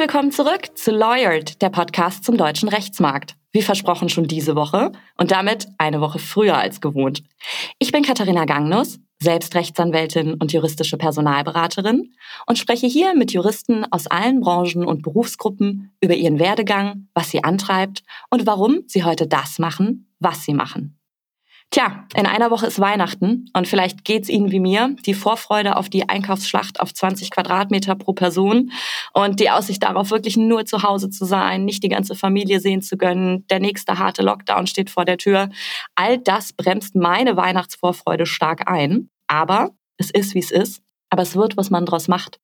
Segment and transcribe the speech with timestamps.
[0.00, 3.34] Willkommen zurück zu Lawyered, der Podcast zum deutschen Rechtsmarkt.
[3.52, 7.22] Wie versprochen schon diese Woche und damit eine Woche früher als gewohnt.
[7.78, 12.14] Ich bin Katharina Gangnus, selbst Rechtsanwältin und juristische Personalberaterin
[12.46, 17.44] und spreche hier mit Juristen aus allen Branchen und Berufsgruppen über ihren Werdegang, was sie
[17.44, 20.98] antreibt und warum sie heute das machen, was sie machen.
[21.72, 25.88] Tja, in einer Woche ist Weihnachten und vielleicht geht's Ihnen wie mir, die Vorfreude auf
[25.88, 28.72] die Einkaufsschlacht auf 20 Quadratmeter pro Person
[29.12, 32.82] und die Aussicht darauf, wirklich nur zu Hause zu sein, nicht die ganze Familie sehen
[32.82, 35.48] zu können, der nächste harte Lockdown steht vor der Tür.
[35.94, 39.08] All das bremst meine Weihnachtsvorfreude stark ein.
[39.28, 40.82] Aber es ist, wie es ist.
[41.08, 42.40] Aber es wird, was man draus macht.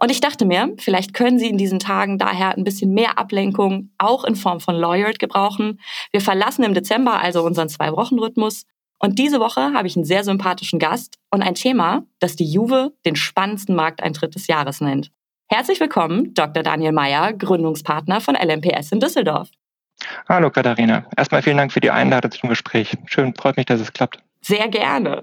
[0.00, 3.90] Und ich dachte mir, vielleicht können Sie in diesen Tagen daher ein bisschen mehr Ablenkung
[3.98, 5.80] auch in Form von Lawyered gebrauchen.
[6.12, 8.64] Wir verlassen im Dezember also unseren Zwei-Wochen-Rhythmus.
[8.98, 12.92] Und diese Woche habe ich einen sehr sympathischen Gast und ein Thema, das die Juve
[13.06, 15.10] den spannendsten Markteintritt des Jahres nennt.
[15.48, 16.62] Herzlich willkommen, Dr.
[16.62, 19.48] Daniel Meyer, Gründungspartner von LMPS in Düsseldorf.
[20.28, 21.06] Hallo Katharina.
[21.16, 22.96] Erstmal vielen Dank für die Einladung zum Gespräch.
[23.06, 24.22] Schön, freut mich, dass es klappt.
[24.42, 25.22] Sehr gerne.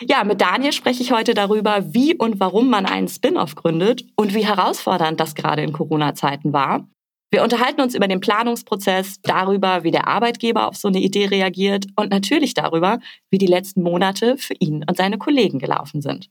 [0.00, 4.34] Ja, mit Daniel spreche ich heute darüber, wie und warum man einen Spin-off gründet und
[4.34, 6.86] wie herausfordernd das gerade in Corona-Zeiten war.
[7.32, 11.86] Wir unterhalten uns über den Planungsprozess, darüber, wie der Arbeitgeber auf so eine Idee reagiert
[11.96, 16.28] und natürlich darüber, wie die letzten Monate für ihn und seine Kollegen gelaufen sind.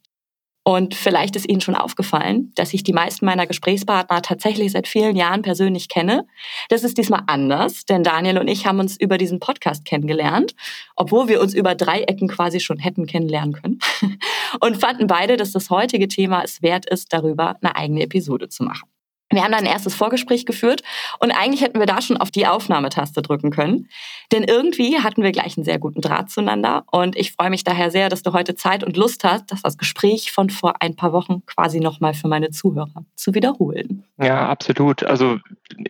[0.64, 5.16] Und vielleicht ist Ihnen schon aufgefallen, dass ich die meisten meiner Gesprächspartner tatsächlich seit vielen
[5.16, 6.28] Jahren persönlich kenne.
[6.70, 10.54] Das ist diesmal anders, denn Daniel und ich haben uns über diesen Podcast kennengelernt,
[10.96, 13.80] obwohl wir uns über drei Ecken quasi schon hätten kennenlernen können.
[14.60, 18.64] Und fanden beide, dass das heutige Thema es wert ist, darüber eine eigene Episode zu
[18.64, 18.91] machen.
[19.32, 20.82] Wir haben dann ein erstes Vorgespräch geführt
[21.20, 23.90] und eigentlich hätten wir da schon auf die Aufnahmetaste drücken können.
[24.32, 27.92] Denn irgendwie hatten wir gleich einen sehr guten Draht zueinander und ich freue mich daher
[27.92, 31.46] sehr, dass du heute Zeit und Lust hast, das Gespräch von vor ein paar Wochen
[31.46, 34.04] quasi nochmal für meine Zuhörer zu wiederholen.
[34.18, 35.04] Ja, absolut.
[35.04, 35.40] Also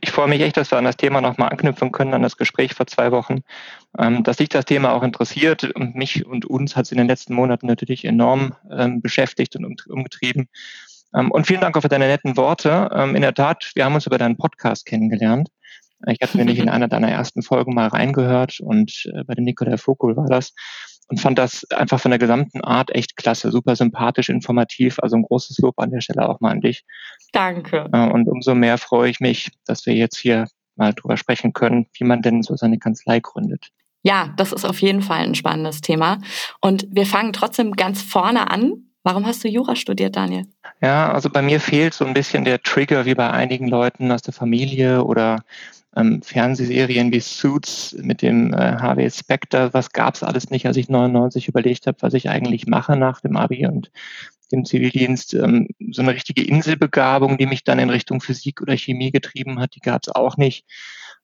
[0.01, 2.73] ich freue mich echt, dass wir an das Thema nochmal anknüpfen können, an das Gespräch
[2.73, 3.41] vor zwei Wochen.
[3.97, 7.07] Ähm, dass sich das Thema auch interessiert und mich und uns hat es in den
[7.07, 10.47] letzten Monaten natürlich enorm ähm, beschäftigt und umgetrieben.
[11.15, 12.89] Ähm, und vielen Dank auch für deine netten Worte.
[12.93, 15.49] Ähm, in der Tat, wir haben uns über deinen Podcast kennengelernt.
[16.07, 19.77] Ich hatte nämlich in einer deiner ersten Folgen mal reingehört und äh, bei dem Nikolai
[19.77, 20.53] Vogel war das
[21.11, 24.97] und fand das einfach von der gesamten Art echt klasse, super sympathisch, informativ.
[24.99, 26.85] Also ein großes Lob an der Stelle auch mal an dich.
[27.33, 27.89] Danke.
[27.91, 31.87] Äh, und umso mehr freue ich mich, dass wir jetzt hier mal drüber sprechen können,
[31.93, 33.67] wie man denn so seine Kanzlei gründet.
[34.03, 36.19] Ja, das ist auf jeden Fall ein spannendes Thema.
[36.59, 38.90] Und wir fangen trotzdem ganz vorne an.
[39.03, 40.45] Warum hast du Jura studiert, Daniel?
[40.81, 44.21] Ja, also bei mir fehlt so ein bisschen der Trigger wie bei einigen Leuten aus
[44.21, 45.43] der Familie oder
[45.95, 49.73] ähm, Fernsehserien wie Suits mit dem äh, Harvey Specter.
[49.73, 53.35] Was gab's alles nicht, als ich 99 überlegt habe, was ich eigentlich mache nach dem
[53.37, 53.91] Abi und
[54.51, 55.33] dem Zivildienst.
[55.33, 59.75] Ähm, so eine richtige Inselbegabung, die mich dann in Richtung Physik oder Chemie getrieben hat,
[59.75, 60.65] die gab's auch nicht.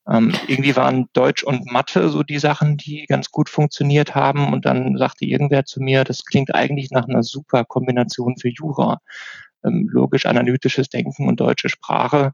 [0.09, 4.53] Ähm, irgendwie waren Deutsch und Mathe so die Sachen, die ganz gut funktioniert haben.
[4.53, 8.99] Und dann sagte irgendwer zu mir, das klingt eigentlich nach einer super Kombination für Jura.
[9.65, 12.33] Ähm, logisch-analytisches Denken und deutsche Sprache.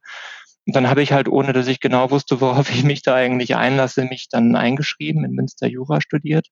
[0.65, 3.55] Und dann habe ich halt, ohne dass ich genau wusste, worauf ich mich da eigentlich
[3.55, 6.47] einlasse, mich dann eingeschrieben, in Münster Jura studiert.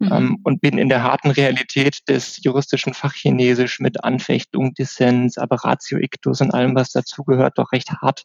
[0.00, 0.12] Mhm.
[0.12, 6.40] Ähm, und bin in der harten Realität des juristischen Fachchinesisch mit Anfechtung, Dissens, Aberratio Ictus
[6.40, 8.24] und allem, was dazugehört, doch recht hart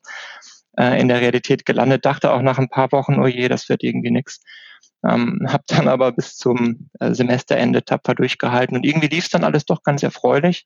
[0.77, 3.83] äh, in der Realität gelandet, dachte auch nach ein paar Wochen, oh je, das wird
[3.83, 4.41] irgendwie nichts.
[5.05, 9.43] Ähm, habe dann aber bis zum äh, Semesterende tapfer durchgehalten und irgendwie lief es dann
[9.43, 10.65] alles doch ganz erfreulich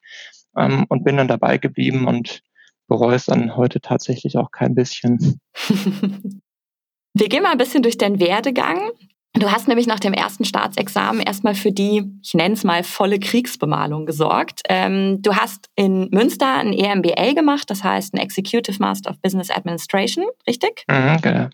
[0.56, 2.42] ähm, und bin dann dabei geblieben und
[2.88, 5.42] bereue es dann heute tatsächlich auch kein bisschen.
[7.14, 8.92] Wir gehen mal ein bisschen durch deinen Werdegang.
[9.40, 13.20] Du hast nämlich nach dem ersten Staatsexamen erstmal für die, ich nenne es mal, volle
[13.20, 14.62] Kriegsbemalung gesorgt.
[14.68, 19.52] Ähm, du hast in Münster ein EMBA gemacht, das heißt ein Executive Master of Business
[19.52, 20.86] Administration, richtig?
[20.90, 21.50] Mhm, genau.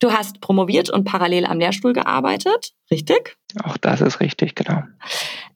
[0.00, 3.36] Du hast promoviert und parallel am Lehrstuhl gearbeitet, richtig?
[3.64, 4.82] Auch das ist richtig, genau.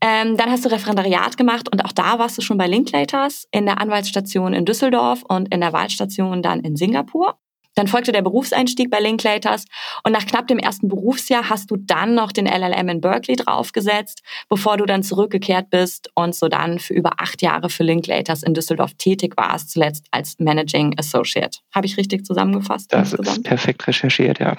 [0.00, 3.66] Ähm, dann hast du Referendariat gemacht und auch da warst du schon bei Linklaters in
[3.66, 7.38] der Anwaltsstation in Düsseldorf und in der Wahlstation dann in Singapur.
[7.74, 9.64] Dann folgte der Berufseinstieg bei Linklaters
[10.04, 14.22] und nach knapp dem ersten Berufsjahr hast du dann noch den LLM in Berkeley draufgesetzt,
[14.48, 18.54] bevor du dann zurückgekehrt bist und so dann für über acht Jahre für Linklaters in
[18.54, 21.58] Düsseldorf tätig warst, zuletzt als Managing Associate.
[21.74, 22.92] Habe ich richtig zusammengefasst?
[22.92, 24.56] Das ist perfekt recherchiert, ja.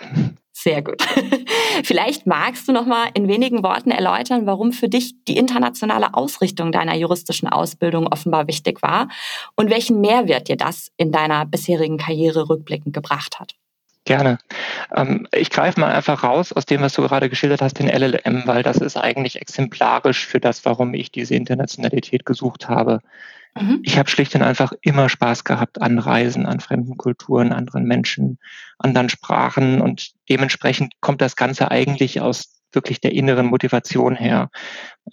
[0.63, 1.01] Sehr gut.
[1.83, 6.71] Vielleicht magst du noch mal in wenigen Worten erläutern, warum für dich die internationale Ausrichtung
[6.71, 9.09] deiner juristischen Ausbildung offenbar wichtig war
[9.57, 13.55] und welchen Mehrwert dir das in deiner bisherigen Karriere rückblickend gebracht hat.
[14.05, 14.37] Gerne.
[14.93, 18.43] Ähm, ich greife mal einfach raus aus dem, was du gerade geschildert hast, den LLM,
[18.45, 22.99] weil das ist eigentlich exemplarisch für das, warum ich diese Internationalität gesucht habe.
[23.55, 23.79] Mhm.
[23.83, 28.39] Ich habe schlicht und einfach immer Spaß gehabt an Reisen, an fremden Kulturen, anderen Menschen,
[28.77, 34.49] anderen Sprachen und dementsprechend kommt das Ganze eigentlich aus wirklich der inneren Motivation her.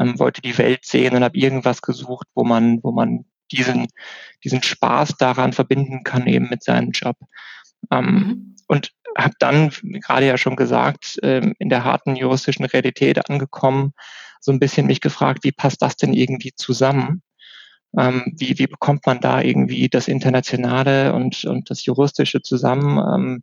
[0.00, 3.87] Ähm, wollte die Welt sehen und habe irgendwas gesucht, wo man, wo man diesen,
[4.42, 7.16] diesen Spaß daran verbinden kann, eben mit seinem Job.
[7.90, 8.50] Ähm, mhm.
[8.70, 9.70] Und habe dann,
[10.00, 13.94] gerade ja schon gesagt, ähm, in der harten juristischen Realität angekommen,
[14.38, 17.22] so ein bisschen mich gefragt, wie passt das denn irgendwie zusammen?
[17.99, 22.99] Ähm, wie, wie bekommt man da irgendwie das Internationale und, und das Juristische zusammen?
[22.99, 23.43] Ähm,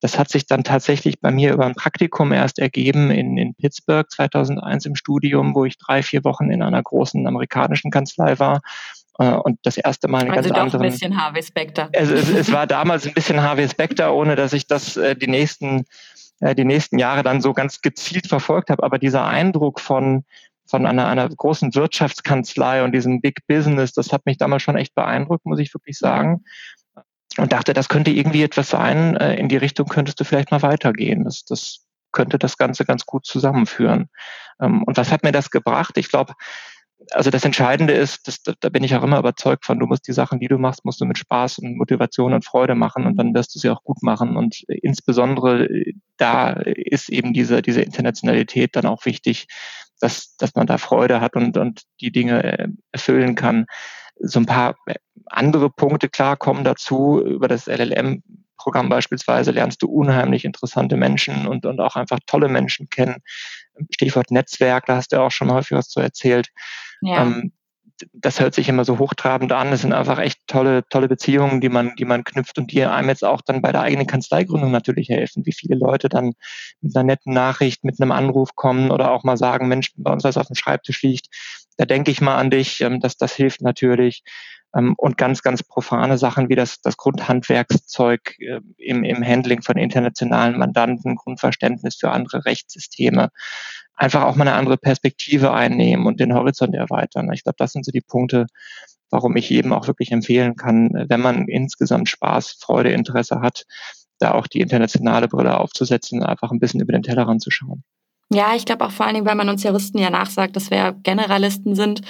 [0.00, 4.10] das hat sich dann tatsächlich bei mir über ein Praktikum erst ergeben in, in Pittsburgh
[4.10, 8.60] 2001 im Studium, wo ich drei, vier Wochen in einer großen amerikanischen Kanzlei war
[9.18, 10.82] und das erste Mal eine also ganz doch anderen.
[10.82, 11.88] ein bisschen Harvey Specter.
[11.92, 15.28] Es, es, es war damals ein bisschen Harvey Specter, ohne dass ich das äh, die
[15.28, 15.84] nächsten
[16.40, 18.82] äh, die nächsten Jahre dann so ganz gezielt verfolgt habe.
[18.82, 20.24] Aber dieser Eindruck von
[20.66, 24.94] von einer, einer großen Wirtschaftskanzlei und diesem Big Business, das hat mich damals schon echt
[24.94, 26.42] beeindruckt, muss ich wirklich sagen.
[27.36, 30.62] Und dachte, das könnte irgendwie etwas sein, äh, in die Richtung könntest du vielleicht mal
[30.62, 31.24] weitergehen.
[31.24, 34.08] Das, das könnte das Ganze ganz gut zusammenführen.
[34.60, 35.98] Ähm, und was hat mir das gebracht?
[35.98, 36.34] Ich glaube,
[37.10, 40.12] also das Entscheidende ist, das, da bin ich auch immer überzeugt von, du musst die
[40.12, 43.34] Sachen, die du machst, musst du mit Spaß und Motivation und Freude machen und dann
[43.34, 44.36] wirst du sie auch gut machen.
[44.36, 49.46] Und insbesondere äh, da ist eben diese, diese Internationalität dann auch wichtig,
[50.00, 53.66] dass, dass man da Freude hat und, und die Dinge äh, erfüllen kann.
[54.20, 54.94] So ein paar äh,
[55.26, 57.20] andere Punkte, klar, kommen dazu.
[57.24, 58.22] Über das LLM
[58.56, 63.16] Programm beispielsweise lernst du unheimlich interessante Menschen und, und auch einfach tolle Menschen kennen.
[63.92, 66.48] Stichwort Netzwerk, da hast du auch schon häufig was zu erzählt.
[67.04, 67.22] Ja.
[67.22, 67.52] Ähm,
[68.12, 69.72] das hört sich immer so hochtrabend an.
[69.72, 73.08] Es sind einfach echt tolle, tolle Beziehungen, die man, die man knüpft und die einem
[73.08, 75.46] jetzt auch dann bei der eigenen Kanzleigründung natürlich helfen.
[75.46, 76.32] Wie viele Leute dann
[76.80, 80.24] mit einer netten Nachricht, mit einem Anruf kommen oder auch mal sagen, Mensch, bei uns
[80.24, 81.28] was auf dem Schreibtisch liegt,
[81.76, 82.80] da denke ich mal an dich.
[82.80, 84.24] Ähm, das, das hilft natürlich.
[84.76, 89.76] Ähm, und ganz, ganz profane Sachen wie das, das Grundhandwerkszeug äh, im, im Handling von
[89.76, 93.30] internationalen Mandanten, Grundverständnis für andere Rechtssysteme,
[93.96, 97.32] einfach auch mal eine andere Perspektive einnehmen und den Horizont erweitern.
[97.32, 98.46] Ich glaube, das sind so die Punkte,
[99.10, 103.64] warum ich jedem auch wirklich empfehlen kann, wenn man insgesamt Spaß, Freude, Interesse hat,
[104.18, 107.84] da auch die internationale Brille aufzusetzen, einfach ein bisschen über den Tellerrand zu schauen.
[108.32, 110.96] Ja, ich glaube auch vor allen Dingen, weil man uns Juristen ja nachsagt, dass wir
[111.02, 112.00] Generalisten sind,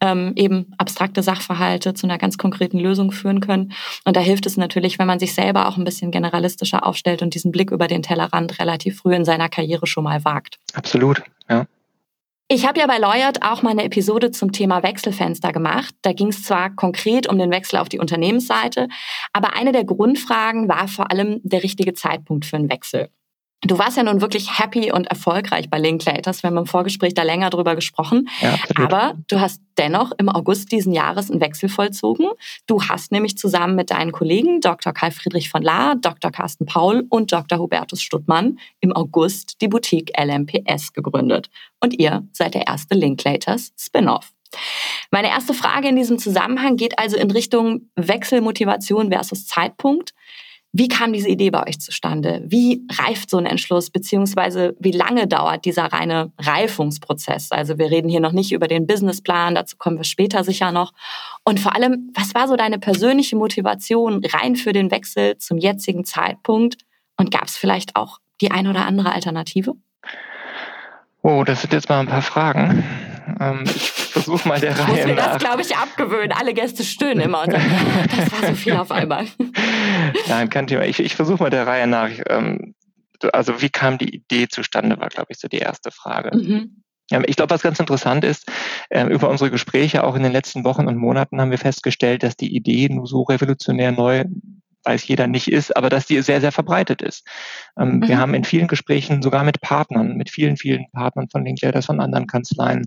[0.00, 3.72] ähm, eben abstrakte Sachverhalte zu einer ganz konkreten Lösung führen können.
[4.04, 7.34] Und da hilft es natürlich, wenn man sich selber auch ein bisschen generalistischer aufstellt und
[7.34, 10.58] diesen Blick über den Tellerrand relativ früh in seiner Karriere schon mal wagt.
[10.74, 11.66] Absolut, ja.
[12.48, 15.94] Ich habe ja bei Lawyered auch mal eine Episode zum Thema Wechselfenster gemacht.
[16.02, 18.88] Da ging es zwar konkret um den Wechsel auf die Unternehmensseite,
[19.32, 23.08] aber eine der Grundfragen war vor allem der richtige Zeitpunkt für einen Wechsel.
[23.66, 26.42] Du warst ja nun wirklich happy und erfolgreich bei Linklaters.
[26.42, 28.28] Wir haben im Vorgespräch da länger drüber gesprochen.
[28.40, 32.28] Ja, Aber du hast dennoch im August diesen Jahres einen Wechsel vollzogen.
[32.66, 34.92] Du hast nämlich zusammen mit deinen Kollegen Dr.
[34.92, 36.30] Karl Friedrich von Lahr, Dr.
[36.30, 37.58] Carsten Paul und Dr.
[37.58, 41.48] Hubertus Stuttmann im August die Boutique LMPS gegründet.
[41.80, 44.32] Und ihr seid der erste Linklaters Spin-off.
[45.10, 50.14] Meine erste Frage in diesem Zusammenhang geht also in Richtung Wechselmotivation versus Zeitpunkt.
[50.76, 52.42] Wie kam diese Idee bei euch zustande?
[52.46, 57.52] Wie reift so ein Entschluss, beziehungsweise wie lange dauert dieser reine Reifungsprozess?
[57.52, 60.92] Also wir reden hier noch nicht über den Businessplan, dazu kommen wir später sicher noch.
[61.44, 66.04] Und vor allem, was war so deine persönliche Motivation rein für den Wechsel zum jetzigen
[66.04, 66.78] Zeitpunkt?
[67.16, 69.74] Und gab es vielleicht auch die ein oder andere Alternative?
[71.22, 72.82] Oh, das sind jetzt mal ein paar Fragen.
[73.40, 76.32] Ähm, ich versuche mal der Reihe Muss mir das, glaube ich, abgewöhnen.
[76.32, 77.64] Alle Gäste stöhnen immer und sagen,
[78.16, 79.26] das war so viel auf einmal.
[80.28, 80.84] Nein, kein Thema.
[80.84, 82.10] Ich, ich versuche mal der Reihe nach.
[82.28, 82.74] Ähm,
[83.32, 86.36] also wie kam die Idee zustande, war, glaube ich, so die erste Frage.
[86.36, 86.82] Mhm.
[87.26, 88.50] Ich glaube, was ganz interessant ist,
[88.90, 92.36] ähm, über unsere Gespräche auch in den letzten Wochen und Monaten haben wir festgestellt, dass
[92.36, 94.24] die Idee nur so revolutionär neu
[94.84, 97.26] weiß jeder nicht ist, aber dass die sehr, sehr verbreitet ist.
[97.78, 98.08] Ähm, mhm.
[98.08, 102.00] Wir haben in vielen Gesprächen sogar mit Partnern, mit vielen, vielen Partnern von Linklaters, von
[102.00, 102.86] anderen Kanzleien,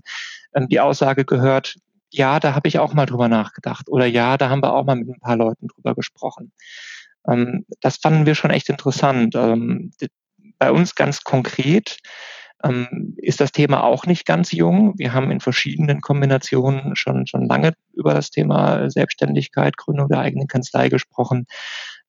[0.54, 1.76] ähm, die Aussage gehört,
[2.10, 4.96] ja, da habe ich auch mal drüber nachgedacht oder ja, da haben wir auch mal
[4.96, 6.52] mit ein paar Leuten drüber gesprochen.
[7.28, 9.34] Ähm, das fanden wir schon echt interessant.
[9.34, 9.92] Ähm,
[10.58, 11.98] bei uns ganz konkret
[12.64, 14.94] ähm, ist das Thema auch nicht ganz jung.
[14.96, 20.48] Wir haben in verschiedenen Kombinationen schon, schon lange über das Thema Selbstständigkeit, Gründung der eigenen
[20.48, 21.46] Kanzlei gesprochen.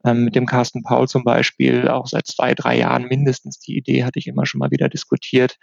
[0.06, 3.60] Ähm, mit dem Carsten Paul zum Beispiel auch seit zwei, drei Jahren mindestens.
[3.60, 5.58] Die Idee hatte ich immer schon mal wieder diskutiert.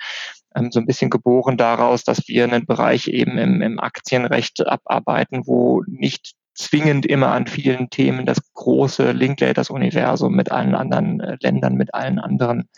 [0.55, 5.47] Ähm, so ein bisschen geboren daraus, dass wir einen Bereich eben im, im Aktienrecht abarbeiten,
[5.47, 11.75] wo nicht zwingend immer an vielen Themen das große Linklaters-Universum mit allen anderen äh, Ländern,
[11.75, 12.69] mit allen anderen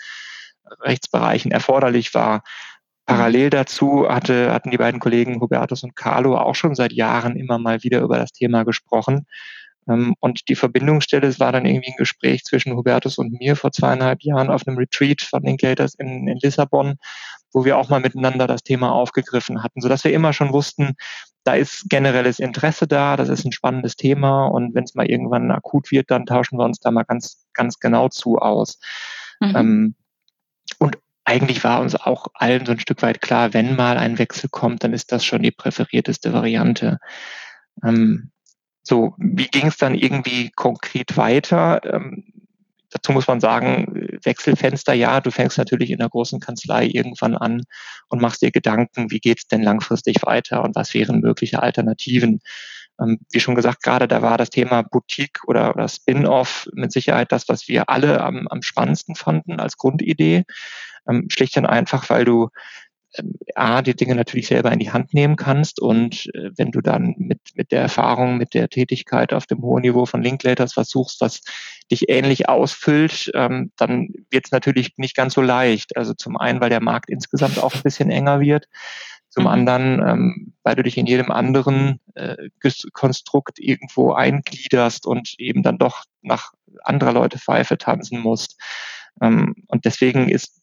[0.80, 2.42] Rechtsbereichen erforderlich war.
[3.06, 7.58] Parallel dazu hatte, hatten die beiden Kollegen Hubertus und Carlo auch schon seit Jahren immer
[7.58, 9.26] mal wieder über das Thema gesprochen.
[9.88, 13.72] Ähm, und die Verbindungsstelle, es war dann irgendwie ein Gespräch zwischen Hubertus und mir vor
[13.72, 16.96] zweieinhalb Jahren auf einem Retreat von Linklaters in, in Lissabon,
[17.52, 20.94] wo wir auch mal miteinander das Thema aufgegriffen hatten, sodass wir immer schon wussten,
[21.44, 25.50] da ist generelles Interesse da, das ist ein spannendes Thema und wenn es mal irgendwann
[25.50, 28.78] akut wird, dann tauschen wir uns da mal ganz, ganz genau zu aus.
[29.40, 29.56] Mhm.
[29.56, 29.94] Ähm,
[30.78, 34.48] und eigentlich war uns auch allen so ein Stück weit klar, wenn mal ein Wechsel
[34.50, 36.98] kommt, dann ist das schon die präferierteste Variante.
[37.84, 38.30] Ähm,
[38.82, 41.82] so, wie ging es dann irgendwie konkret weiter?
[41.84, 42.24] Ähm,
[42.90, 47.64] dazu muss man sagen, Wechselfenster, ja, du fängst natürlich in der großen Kanzlei irgendwann an
[48.08, 52.40] und machst dir Gedanken, wie geht's denn langfristig weiter und was wären mögliche Alternativen.
[53.00, 57.32] Ähm, wie schon gesagt, gerade da war das Thema Boutique oder, oder Spin-off mit Sicherheit
[57.32, 60.44] das, was wir alle am, am spannendsten fanden als Grundidee.
[61.08, 62.48] Ähm, schlicht und einfach, weil du
[63.54, 67.14] A, die Dinge natürlich selber in die Hand nehmen kannst und äh, wenn du dann
[67.18, 71.40] mit, mit der Erfahrung, mit der Tätigkeit auf dem hohen Niveau von Linklaters versuchst, was
[71.90, 75.96] dich ähnlich ausfüllt, ähm, dann wird es natürlich nicht ganz so leicht.
[75.96, 78.66] Also zum einen, weil der Markt insgesamt auch ein bisschen enger wird,
[79.30, 79.48] zum mhm.
[79.48, 82.48] anderen, ähm, weil du dich in jedem anderen äh,
[82.92, 88.60] Konstrukt irgendwo eingliederst und eben dann doch nach anderer Leute Pfeife tanzen musst.
[89.20, 90.60] Ähm, und deswegen ist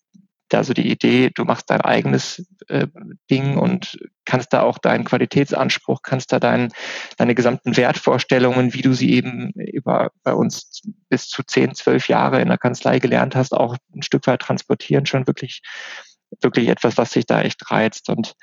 [0.53, 2.87] also die Idee, du machst dein eigenes äh,
[3.29, 6.71] Ding und kannst da auch deinen Qualitätsanspruch, kannst da dein,
[7.17, 12.41] deine gesamten Wertvorstellungen, wie du sie eben über bei uns bis zu zehn, zwölf Jahre
[12.41, 15.61] in der Kanzlei gelernt hast, auch ein Stück weit transportieren, schon wirklich,
[16.41, 18.09] wirklich etwas, was sich da echt reizt.
[18.09, 18.35] Und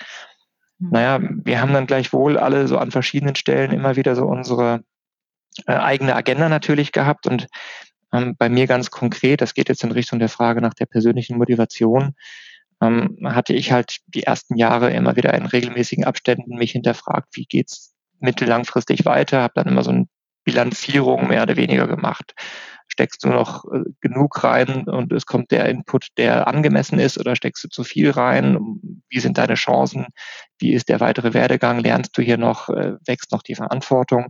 [0.79, 0.91] mhm.
[0.91, 4.83] naja, wir haben dann gleichwohl alle so an verschiedenen Stellen immer wieder so unsere
[5.67, 7.47] äh, eigene Agenda natürlich gehabt und
[8.13, 11.39] ähm, bei mir ganz konkret, das geht jetzt in Richtung der Frage nach der persönlichen
[11.39, 12.15] Motivation,
[12.81, 17.47] ähm, hatte ich halt die ersten Jahre immer wieder in regelmäßigen Abständen mich hinterfragt, wie
[17.47, 20.07] geht's mittellangfristig weiter, habe dann immer so eine
[20.45, 22.35] Bilanzierung mehr oder weniger gemacht
[22.93, 27.35] steckst du noch äh, genug rein und es kommt der Input, der angemessen ist oder
[27.35, 28.59] steckst du zu viel rein?
[29.09, 30.07] Wie sind deine Chancen?
[30.59, 31.79] Wie ist der weitere Werdegang?
[31.79, 34.27] Lernst du hier noch, äh, wächst noch die Verantwortung?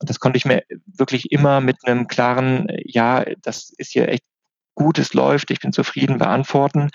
[0.00, 4.24] Und das konnte ich mir wirklich immer mit einem klaren, ja, das ist hier echt
[4.74, 6.90] gut, es läuft, ich bin zufrieden beantworten.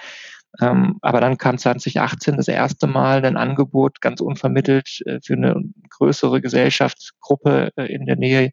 [0.59, 5.63] Ähm, aber dann kam 2018 das erste Mal ein Angebot ganz unvermittelt äh, für eine
[5.89, 8.51] größere Gesellschaftsgruppe in der Nähe,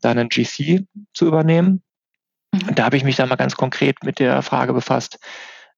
[0.00, 1.82] da einen GC zu übernehmen.
[2.52, 2.74] Und mhm.
[2.74, 5.18] da habe ich mich dann mal ganz konkret mit der Frage befasst,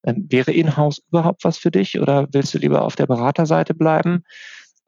[0.03, 4.25] ähm, wäre Inhouse überhaupt was für dich oder willst du lieber auf der Beraterseite bleiben?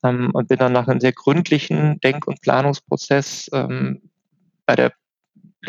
[0.03, 4.91] Ähm, und bin dann nach einem sehr gründlichen Denk- und Planungsprozess bei der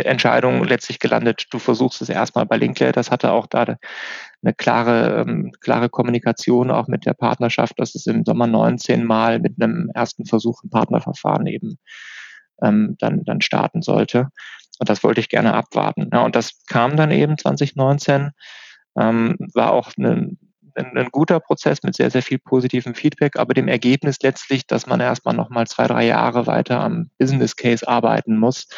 [0.04, 2.92] Entscheidung letztlich gelandet, du versuchst es erstmal bei Linkler.
[2.92, 8.06] Das hatte auch da eine klare, ähm, klare Kommunikation auch mit der Partnerschaft, dass es
[8.06, 11.78] im Sommer 19 mal mit einem ersten Versuch ein Partnerverfahren eben
[12.62, 14.28] ähm, dann, dann starten sollte.
[14.78, 16.10] Und das wollte ich gerne abwarten.
[16.12, 18.30] Ja, und das kam dann eben 2019,
[18.98, 20.38] ähm, war auch ein,
[20.74, 24.86] ein, ein guter Prozess mit sehr, sehr viel positivem Feedback, aber dem Ergebnis letztlich, dass
[24.86, 28.68] man erstmal nochmal zwei, drei Jahre weiter am Business Case arbeiten muss,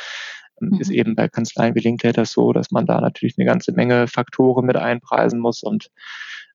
[0.61, 0.81] mhm.
[0.81, 4.67] ist eben bei Kanzleien wie Linklater so, dass man da natürlich eine ganze Menge Faktoren
[4.67, 5.91] mit einpreisen muss und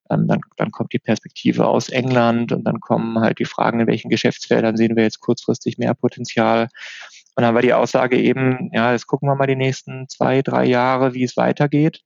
[0.10, 3.88] ähm, dann, dann kommt die Perspektive aus England und dann kommen halt die Fragen, in
[3.88, 6.68] welchen Geschäftsfeldern sehen wir jetzt kurzfristig mehr Potenzial.
[7.36, 10.66] Und dann war die Aussage eben, ja, jetzt gucken wir mal die nächsten zwei, drei
[10.66, 12.02] Jahre, wie es weitergeht.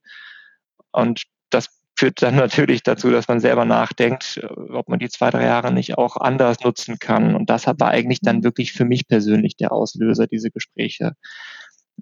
[0.92, 4.40] Und das führt dann natürlich dazu, dass man selber nachdenkt,
[4.70, 7.34] ob man die zwei, drei Jahre nicht auch anders nutzen kann.
[7.34, 11.12] Und das war eigentlich dann wirklich für mich persönlich der Auslöser, diese Gespräche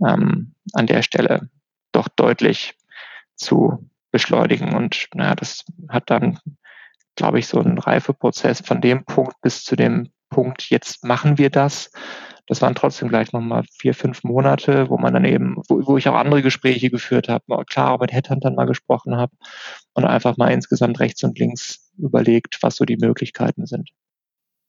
[0.05, 1.49] ähm, an der Stelle
[1.93, 2.75] doch deutlich
[3.37, 4.75] zu beschleunigen.
[4.75, 6.39] Und naja, das hat dann,
[7.17, 11.51] glaube ich, so einen Reifeprozess von dem Punkt bis zu dem Punkt, jetzt machen wir
[11.51, 11.91] das,
[12.47, 16.09] das waren trotzdem gleich nochmal vier, fünf Monate, wo man dann eben, wo, wo ich
[16.09, 19.33] auch andere Gespräche geführt habe, klar auch mit Headhuntern mal gesprochen habe
[19.95, 23.91] und einfach mal insgesamt rechts und links überlegt, was so die Möglichkeiten sind.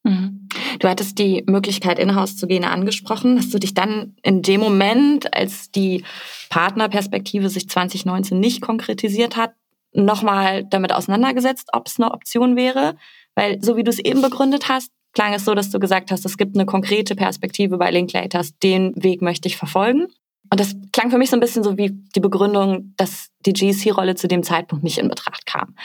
[0.04, 0.37] Mhm.
[0.80, 3.38] Du hattest die Möglichkeit, in-house zu gehen, angesprochen.
[3.38, 6.04] Hast du dich dann in dem Moment, als die
[6.50, 9.54] Partnerperspektive sich 2019 nicht konkretisiert hat,
[9.94, 12.96] nochmal damit auseinandergesetzt, ob es eine Option wäre?
[13.36, 16.26] Weil, so wie du es eben begründet hast, klang es so, dass du gesagt hast,
[16.26, 20.08] es gibt eine konkrete Perspektive bei Linklaters, den Weg möchte ich verfolgen.
[20.50, 24.16] Und das klang für mich so ein bisschen so wie die Begründung, dass die GC-Rolle
[24.16, 25.76] zu dem Zeitpunkt nicht in Betracht kam.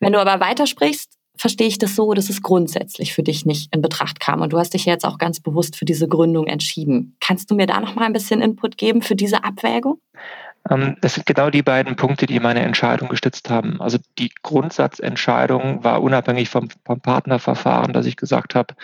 [0.00, 3.82] Wenn du aber weitersprichst, verstehe ich das so, dass es grundsätzlich für dich nicht in
[3.82, 7.16] Betracht kam und du hast dich jetzt auch ganz bewusst für diese Gründung entschieden.
[7.20, 9.98] Kannst du mir da noch mal ein bisschen Input geben für diese Abwägung?
[10.70, 13.80] Ähm, das sind genau die beiden Punkte, die meine Entscheidung gestützt haben.
[13.80, 18.74] Also die Grundsatzentscheidung war unabhängig vom, vom Partnerverfahren, dass ich gesagt habe,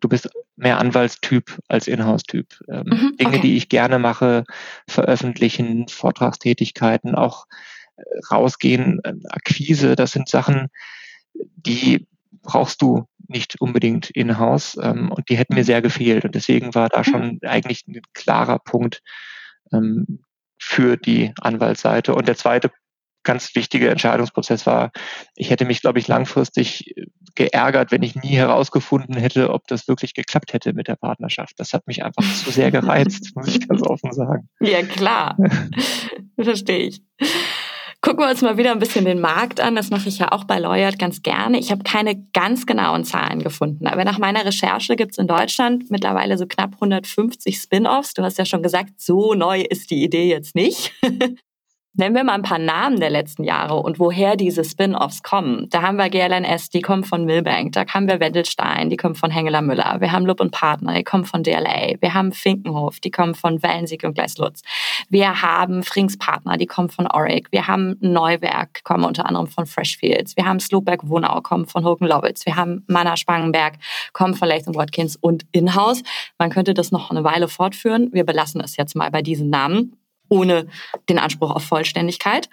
[0.00, 2.46] du bist mehr Anwaltstyp als Inhouse-Typ.
[2.68, 4.44] Ähm, mhm, Dinge, die ich gerne mache,
[4.88, 7.46] veröffentlichen, Vortragstätigkeiten, auch
[7.96, 10.68] äh, rausgehen, äh, Akquise, das sind Sachen,
[11.34, 12.06] die
[12.42, 15.66] brauchst du nicht unbedingt in-house ähm, und die hätten mir mhm.
[15.66, 16.24] sehr gefehlt.
[16.24, 17.04] Und deswegen war da mhm.
[17.04, 19.00] schon eigentlich ein klarer Punkt
[19.72, 20.20] ähm,
[20.58, 22.14] für die Anwaltsseite.
[22.14, 22.70] Und der zweite
[23.24, 24.90] ganz wichtige Entscheidungsprozess war,
[25.36, 26.94] ich hätte mich, glaube ich, langfristig
[27.34, 31.54] geärgert, wenn ich nie herausgefunden hätte, ob das wirklich geklappt hätte mit der Partnerschaft.
[31.58, 34.48] Das hat mich einfach zu sehr gereizt, muss ich ganz offen sagen.
[34.60, 35.36] Ja, klar.
[36.40, 37.02] Verstehe ich.
[38.04, 39.76] Gucken wir uns mal wieder ein bisschen den Markt an.
[39.76, 41.60] Das mache ich ja auch bei Lawyert ganz gerne.
[41.60, 45.88] Ich habe keine ganz genauen Zahlen gefunden, aber nach meiner Recherche gibt es in Deutschland
[45.88, 48.14] mittlerweile so knapp 150 Spin-offs.
[48.14, 50.92] Du hast ja schon gesagt, so neu ist die Idee jetzt nicht.
[51.94, 55.68] Nennen wir mal ein paar Namen der letzten Jahre und woher diese Spin-offs kommen.
[55.68, 57.72] Da haben wir GLNS, die kommen von Milbank.
[57.72, 59.96] Da haben wir Wendelstein, die kommen von Hengeler Müller.
[60.00, 61.96] Wir haben Lupp und Partner, die kommen von DLA.
[62.00, 64.62] Wir haben Finkenhof, die kommen von Wellensieg und Gleislutz.
[65.10, 67.52] Wir haben Frings Partner, die kommen von Oric.
[67.52, 70.34] Wir haben Neuwerk, kommen unter anderem von Freshfields.
[70.38, 72.46] Wir haben Sloberg Wohnau, kommen von Hogan Lovells.
[72.46, 73.74] Wir haben Manner Spangenberg,
[74.14, 76.02] kommen von Latham Watkins und Inhouse.
[76.38, 78.08] Man könnte das noch eine Weile fortführen.
[78.14, 79.98] Wir belassen es jetzt mal bei diesen Namen
[80.32, 80.66] ohne
[81.10, 82.48] den Anspruch auf Vollständigkeit.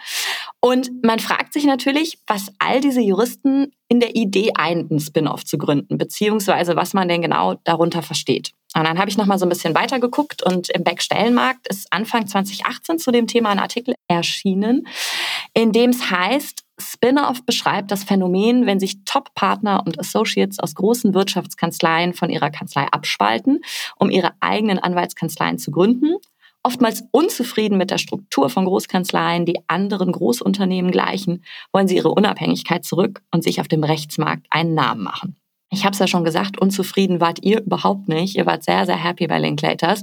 [0.59, 5.45] Und man fragt sich natürlich, was all diese Juristen in der Idee eint, einen Spin-off
[5.45, 8.51] zu gründen, beziehungsweise was man denn genau darunter versteht.
[8.75, 11.91] Und dann habe ich noch mal so ein bisschen weiter geguckt und im Backstellenmarkt ist
[11.91, 14.85] Anfang 2018 zu dem Thema ein Artikel erschienen,
[15.53, 21.13] in dem es heißt, Spin-off beschreibt das Phänomen, wenn sich Top-Partner und Associates aus großen
[21.13, 23.61] Wirtschaftskanzleien von ihrer Kanzlei abspalten,
[23.97, 26.15] um ihre eigenen Anwaltskanzleien zu gründen
[26.63, 32.83] Oftmals unzufrieden mit der Struktur von Großkanzleien, die anderen Großunternehmen gleichen, wollen sie ihre Unabhängigkeit
[32.83, 35.39] zurück und sich auf dem Rechtsmarkt einen Namen machen.
[35.71, 38.35] Ich habe es ja schon gesagt, unzufrieden wart ihr überhaupt nicht.
[38.35, 40.01] Ihr wart sehr, sehr happy bei Linklaters.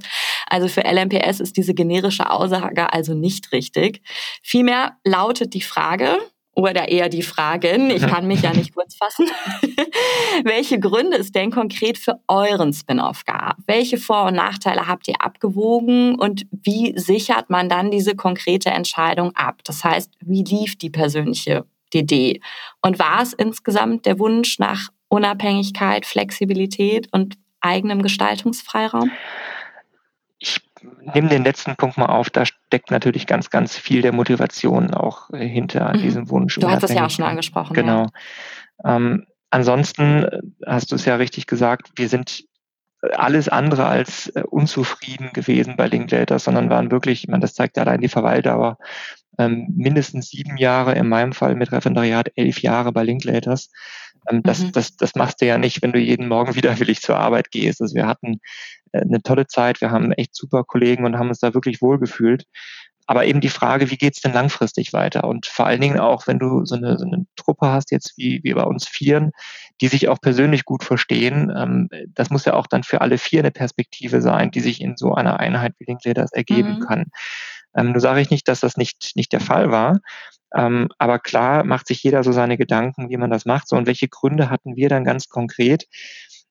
[0.49, 4.01] Also für LMPS ist diese generische Aussage also nicht richtig.
[4.43, 6.19] Vielmehr lautet die Frage,
[6.57, 9.27] oder eher die Fragen, ich kann mich ja nicht kurz fassen,
[10.43, 13.59] welche Gründe es denn konkret für euren Spin-off gab.
[13.67, 19.37] Welche Vor- und Nachteile habt ihr abgewogen und wie sichert man dann diese konkrete Entscheidung
[19.37, 19.61] ab?
[19.65, 22.41] Das heißt, wie lief die persönliche DD?
[22.81, 29.11] Und war es insgesamt der Wunsch nach Unabhängigkeit, Flexibilität und eigenem Gestaltungsfreiraum?
[30.39, 30.66] Ich
[31.15, 32.31] nehme den letzten Punkt mal auf.
[32.31, 36.03] Da steckt natürlich ganz, ganz viel der Motivation auch äh, hinter mhm.
[36.03, 36.57] diesem Wunsch.
[36.57, 37.75] Du hast es ja auch schon angesprochen.
[37.75, 38.07] Genau.
[38.85, 38.97] Ja.
[38.97, 42.45] Ähm, ansonsten äh, hast du es ja richtig gesagt, wir sind
[43.13, 47.79] alles andere als äh, unzufrieden gewesen bei Linklaters, sondern waren wirklich, ich meine, das zeigt
[47.79, 48.79] allein die Verweildauer,
[49.39, 53.71] ähm, mindestens sieben Jahre, in meinem Fall mit Referendariat elf Jahre bei Linklaters.
[54.31, 54.73] Ähm, das, mhm.
[54.73, 57.81] das, das machst du ja nicht, wenn du jeden Morgen widerwillig zur Arbeit gehst.
[57.81, 58.41] Also wir hatten
[58.93, 62.45] äh, eine tolle Zeit, wir haben echt super Kollegen und haben uns da wirklich wohlgefühlt.
[63.09, 65.25] Aber eben die Frage, wie geht's denn langfristig weiter?
[65.25, 68.41] Und vor allen Dingen auch, wenn du so eine, so eine Truppe hast, jetzt wie,
[68.43, 69.31] wie bei uns Vieren,
[69.81, 73.41] die sich auch persönlich gut verstehen, ähm, das muss ja auch dann für alle vier
[73.41, 76.81] eine Perspektive sein, die sich in so einer Einheit wie Linklaters ergeben mhm.
[76.81, 77.05] kann.
[77.75, 80.01] Ähm, nur sage ich nicht, dass das nicht, nicht der Fall war.
[80.55, 83.69] Ähm, aber klar macht sich jeder so seine Gedanken, wie man das macht.
[83.69, 85.87] So, und welche Gründe hatten wir dann ganz konkret?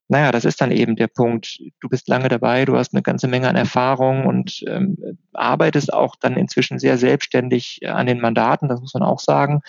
[0.08, 1.60] naja, das ist dann eben der Punkt.
[1.80, 4.97] Du bist lange dabei, du hast eine ganze Menge an Erfahrung und ähm,
[5.34, 9.62] arbeitest auch dann inzwischen sehr selbstständig äh, an den Mandaten, das muss man auch sagen.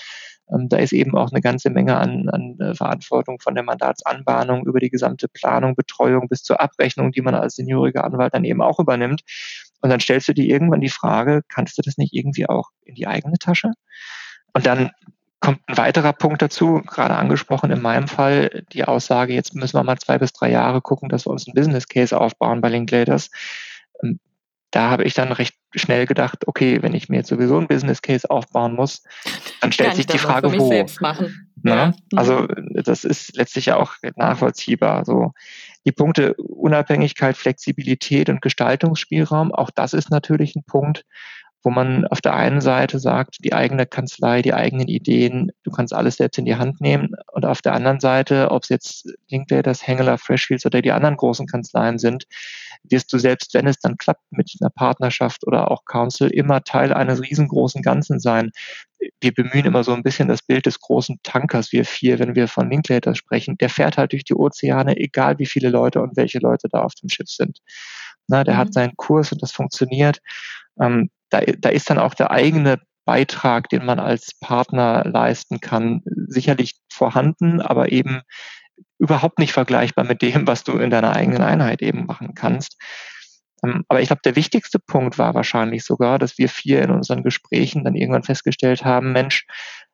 [0.53, 4.67] Ähm, da ist eben auch eine ganze Menge an, an äh, Verantwortung von der Mandatsanbahnung
[4.67, 8.61] über die gesamte Planung, Betreuung bis zur Abrechnung, die man als senioriger Anwalt dann eben
[8.61, 9.23] auch übernimmt.
[9.81, 12.95] Und dann stellst du dir irgendwann die Frage, kannst du das nicht irgendwie auch in
[12.95, 13.73] die eigene Tasche?
[14.53, 14.91] Und dann
[15.41, 19.85] kommt ein weiterer Punkt dazu, gerade angesprochen in meinem Fall, die Aussage, jetzt müssen wir
[19.85, 23.31] mal zwei bis drei Jahre gucken, dass wir uns einen Business Case aufbauen bei Linklaters.
[24.03, 24.19] Ähm,
[24.71, 28.03] da habe ich dann recht schnell gedacht, okay, wenn ich mir jetzt sowieso einen Business
[28.03, 29.05] Case aufbauen muss,
[29.61, 30.69] dann stellt sich die Frage, wo.
[31.65, 31.93] Ja.
[32.15, 35.05] Also das ist letztlich ja auch nachvollziehbar.
[35.05, 35.33] So
[35.87, 41.07] die Punkte Unabhängigkeit, Flexibilität und Gestaltungsspielraum, auch das ist natürlich ein Punkt,
[41.63, 45.93] wo man auf der einen Seite sagt, die eigene Kanzlei, die eigenen Ideen, du kannst
[45.93, 47.11] alles selbst in die Hand nehmen.
[47.33, 51.47] Und auf der anderen Seite, ob es jetzt Linklaters, Hengeler, Freshfields oder die anderen großen
[51.47, 52.25] Kanzleien sind,
[52.85, 56.93] wirst du selbst, wenn es dann klappt mit einer Partnerschaft oder auch Council, immer Teil
[56.93, 58.53] eines riesengroßen Ganzen sein.
[59.21, 62.49] Wir bemühen immer so ein bisschen das Bild des großen Tankers, wir vier, wenn wir
[62.49, 63.59] von Linklaters sprechen.
[63.59, 66.95] Der fährt halt durch die Ozeane, egal wie viele Leute und welche Leute da auf
[66.95, 67.59] dem Schiff sind.
[68.29, 68.59] Na, der mhm.
[68.59, 70.21] hat seinen Kurs und das funktioniert.
[70.81, 76.03] Ähm, da, da ist dann auch der eigene Beitrag, den man als Partner leisten kann,
[76.27, 78.23] sicherlich vorhanden, aber eben
[78.99, 82.77] überhaupt nicht vergleichbar mit dem, was du in deiner eigenen Einheit eben machen kannst.
[83.63, 87.23] Ähm, aber ich glaube, der wichtigste Punkt war wahrscheinlich sogar, dass wir vier in unseren
[87.23, 89.47] Gesprächen dann irgendwann festgestellt haben, Mensch,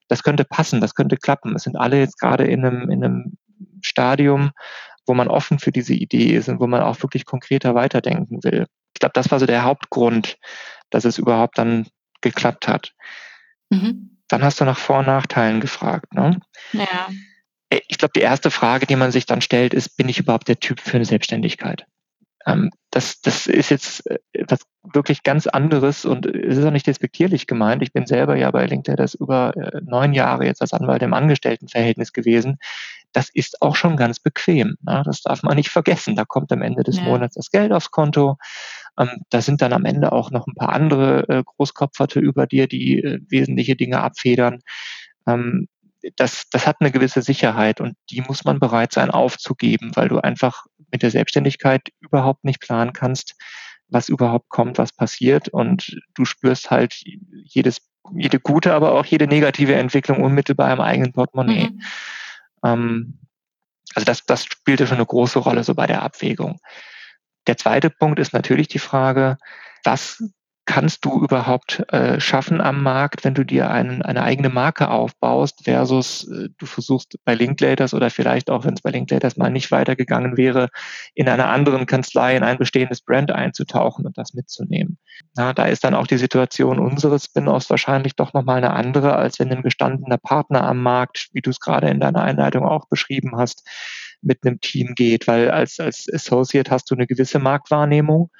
[0.08, 1.54] das könnte passen, das könnte klappen.
[1.54, 3.36] Es sind alle jetzt gerade in einem, in einem
[3.82, 4.50] Stadium,
[5.06, 8.66] wo man offen für diese Idee ist und wo man auch wirklich konkreter weiterdenken will.
[8.94, 10.36] Ich glaube, das war so der Hauptgrund,
[10.94, 11.86] dass es überhaupt dann
[12.20, 12.94] geklappt hat.
[13.70, 14.18] Mhm.
[14.28, 16.14] Dann hast du nach Vor- und Nachteilen gefragt.
[16.14, 16.40] Ne?
[16.72, 17.08] Ja.
[17.70, 20.48] Äh, ich glaube, die erste Frage, die man sich dann stellt, ist, bin ich überhaupt
[20.48, 21.86] der Typ für eine Selbstständigkeit?
[22.46, 26.86] Ähm, das, das ist jetzt etwas äh, wirklich ganz anderes und es ist auch nicht
[26.86, 27.82] despektierlich gemeint.
[27.82, 31.14] Ich bin selber ja bei LinkedIn das über äh, neun Jahre jetzt als Anwalt im
[31.14, 32.58] Angestelltenverhältnis gewesen.
[33.12, 34.76] Das ist auch schon ganz bequem.
[34.82, 35.02] Ne?
[35.04, 36.16] Das darf man nicht vergessen.
[36.16, 37.04] Da kommt am Ende des ja.
[37.04, 38.38] Monats das Geld aufs Konto.
[38.98, 42.66] Ähm, da sind dann am Ende auch noch ein paar andere äh, Großkopferte über dir,
[42.66, 44.60] die äh, wesentliche Dinge abfedern.
[45.26, 45.68] Ähm,
[46.16, 50.18] das, das hat eine gewisse Sicherheit und die muss man bereit sein aufzugeben, weil du
[50.18, 53.34] einfach mit der Selbstständigkeit überhaupt nicht planen kannst,
[53.88, 57.00] was überhaupt kommt, was passiert und du spürst halt
[57.44, 61.70] jedes, jede gute, aber auch jede negative Entwicklung unmittelbar im eigenen Portemonnaie.
[61.70, 61.80] Mhm.
[62.64, 63.18] Ähm,
[63.94, 66.58] also das, das spielte schon eine große Rolle so bei der Abwägung.
[67.46, 69.38] Der zweite Punkt ist natürlich die Frage,
[69.84, 70.22] was
[70.64, 75.64] kannst du überhaupt äh, schaffen am Markt, wenn du dir einen, eine eigene Marke aufbaust,
[75.64, 79.72] versus äh, du versuchst bei Linklaters oder vielleicht auch, wenn es bei Linklaters mal nicht
[79.72, 80.68] weitergegangen wäre,
[81.14, 84.98] in einer anderen Kanzlei in ein bestehendes Brand einzutauchen und das mitzunehmen.
[85.34, 89.40] Na, da ist dann auch die Situation unseres Spin-offs wahrscheinlich doch nochmal eine andere, als
[89.40, 93.36] wenn ein gestandener Partner am Markt, wie du es gerade in deiner Einleitung auch beschrieben
[93.36, 93.66] hast,
[94.22, 98.30] mit einem Team geht, weil als, als Associate hast du eine gewisse Marktwahrnehmung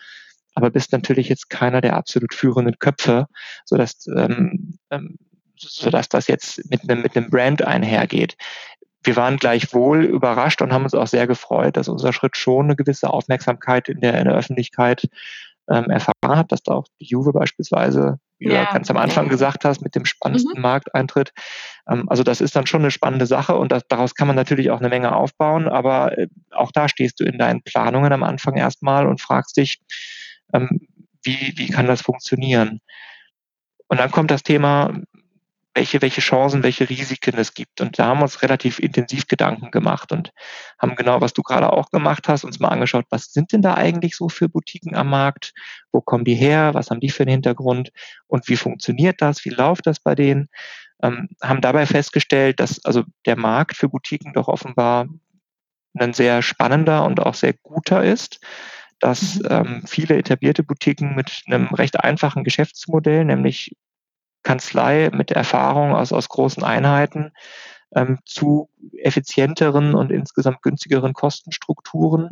[0.55, 3.27] aber bist natürlich jetzt keiner der absolut führenden Köpfe,
[3.65, 5.19] sodass, ähm, ähm,
[5.57, 8.37] sodass das jetzt mit einem, mit einem Brand einhergeht.
[9.05, 12.77] Wir waren gleichwohl überrascht und haben uns auch sehr gefreut, dass unser Schritt schon eine
[12.77, 15.09] gewisse Aufmerksamkeit in der, in der Öffentlichkeit
[15.69, 18.65] ähm, erfahren hat, dass da auch die Juve beispielsweise, wie ja.
[18.65, 20.63] du ganz am Anfang gesagt hast, mit dem spannendsten mhm.
[20.63, 21.33] Markteintritt.
[21.89, 24.71] Ähm, also das ist dann schon eine spannende Sache und das, daraus kann man natürlich
[24.71, 28.57] auch eine Menge aufbauen, aber äh, auch da stehst du in deinen Planungen am Anfang
[28.57, 29.81] erstmal und fragst dich,
[30.53, 30.81] ähm,
[31.23, 32.81] wie, wie kann das funktionieren?
[33.89, 34.93] Und dann kommt das Thema,
[35.75, 37.81] welche, welche Chancen, welche Risiken es gibt.
[37.81, 40.33] Und da haben wir uns relativ intensiv Gedanken gemacht und
[40.79, 43.75] haben genau, was du gerade auch gemacht hast, uns mal angeschaut, was sind denn da
[43.75, 45.53] eigentlich so für Boutiquen am Markt?
[45.91, 46.75] Wo kommen die her?
[46.75, 47.91] Was haben die für einen Hintergrund?
[48.27, 49.45] Und wie funktioniert das?
[49.45, 50.49] Wie läuft das bei denen?
[51.03, 55.09] Ähm, haben dabei festgestellt, dass also der Markt für Boutiquen doch offenbar
[55.95, 58.41] ein sehr spannender und auch sehr guter ist
[59.03, 59.49] dass mhm.
[59.51, 63.75] ähm, viele etablierte Boutiquen mit einem recht einfachen Geschäftsmodell, nämlich
[64.43, 67.33] Kanzlei mit Erfahrung aus, aus großen Einheiten,
[67.95, 72.31] ähm, zu effizienteren und insgesamt günstigeren Kostenstrukturen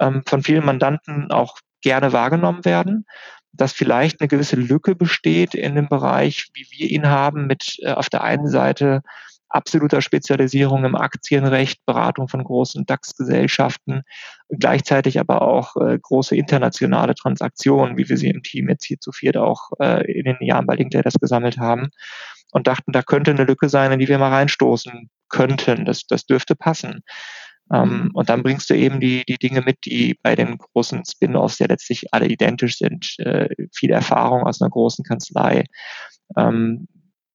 [0.00, 3.06] ähm, von vielen Mandanten auch gerne wahrgenommen werden,
[3.52, 7.92] dass vielleicht eine gewisse Lücke besteht in dem Bereich, wie wir ihn haben, mit äh,
[7.92, 9.02] auf der einen Seite
[9.48, 14.02] absoluter Spezialisierung im Aktienrecht, Beratung von großen DAX-Gesellschaften,
[14.48, 19.12] gleichzeitig aber auch äh, große internationale Transaktionen, wie wir sie im Team jetzt hier zu
[19.12, 21.88] viert auch äh, in den Jahren bei Linklaters gesammelt haben
[22.52, 25.84] und dachten, da könnte eine Lücke sein, in die wir mal reinstoßen könnten.
[25.84, 27.02] Das, das dürfte passen.
[27.72, 28.10] Ähm, mhm.
[28.14, 31.66] und dann bringst du eben die, die Dinge mit, die bei den großen Spin-offs ja
[31.66, 33.18] letztlich alle identisch sind.
[33.18, 35.64] Äh, viel Erfahrung aus einer großen Kanzlei,
[36.36, 36.86] ähm,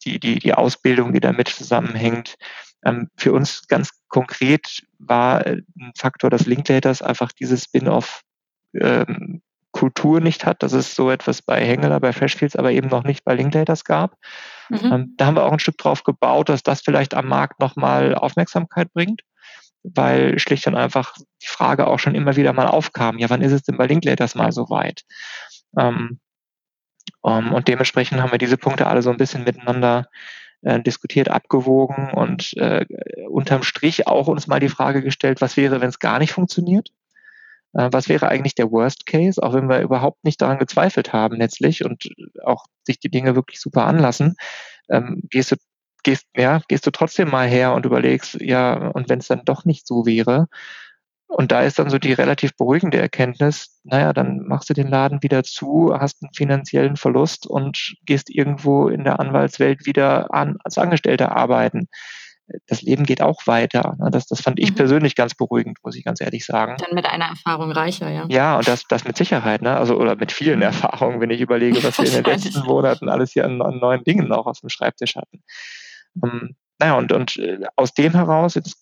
[0.05, 2.35] die, die, die Ausbildung, die damit zusammenhängt.
[2.85, 8.21] Ähm, für uns ganz konkret war äh, ein Faktor, dass Linklaters einfach dieses Spin-off
[8.73, 13.03] ähm, Kultur nicht hat, dass es so etwas bei Hengeler, bei Freshfields, aber eben noch
[13.03, 14.17] nicht bei Linklaters gab.
[14.69, 14.91] Mhm.
[14.91, 18.13] Ähm, da haben wir auch ein Stück drauf gebaut, dass das vielleicht am Markt nochmal
[18.13, 19.21] Aufmerksamkeit bringt,
[19.83, 23.53] weil schlicht und einfach die Frage auch schon immer wieder mal aufkam, ja, wann ist
[23.53, 25.03] es denn bei Linklaters mal so weit?
[25.77, 26.19] Ähm,
[27.21, 30.07] um, ähm, und dementsprechend haben wir diese Punkte alle so ein bisschen miteinander
[30.61, 32.85] äh, diskutiert, abgewogen und äh,
[33.27, 36.89] unterm Strich auch uns mal die Frage gestellt, was wäre, wenn es gar nicht funktioniert?
[37.73, 41.37] Äh, was wäre eigentlich der Worst Case, auch wenn wir überhaupt nicht daran gezweifelt haben
[41.37, 42.09] letztlich und
[42.43, 44.35] auch sich die Dinge wirklich super anlassen,
[44.89, 45.55] ähm, gehst du
[46.03, 49.65] gehst, ja, gehst du trotzdem mal her und überlegst, ja, und wenn es dann doch
[49.65, 50.47] nicht so wäre,
[51.31, 55.23] und da ist dann so die relativ beruhigende Erkenntnis, naja, dann machst du den Laden
[55.23, 60.77] wieder zu, hast einen finanziellen Verlust und gehst irgendwo in der Anwaltswelt wieder an, als
[60.77, 61.87] Angestellter arbeiten.
[62.67, 63.95] Das Leben geht auch weiter.
[63.97, 64.11] Ne?
[64.11, 64.75] Das, das fand ich mhm.
[64.75, 66.75] persönlich ganz beruhigend, muss ich ganz ehrlich sagen.
[66.77, 68.25] Dann mit einer Erfahrung reicher, ja.
[68.27, 69.77] Ja, und das, das mit Sicherheit, ne?
[69.77, 73.31] Also, oder mit vielen Erfahrungen, wenn ich überlege, was wir in den letzten Monaten alles
[73.31, 75.41] hier an, an neuen Dingen auch auf dem Schreibtisch hatten.
[76.21, 78.75] Ähm, naja, und, und äh, aus dem heraus, jetzt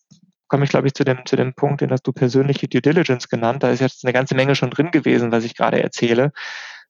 [0.50, 3.30] komme ich, glaube ich, zu dem, zu dem Punkt, den hast du persönliche Due Diligence
[3.30, 3.64] genannt.
[3.64, 6.32] Da ist jetzt eine ganze Menge schon drin gewesen, was ich gerade erzähle.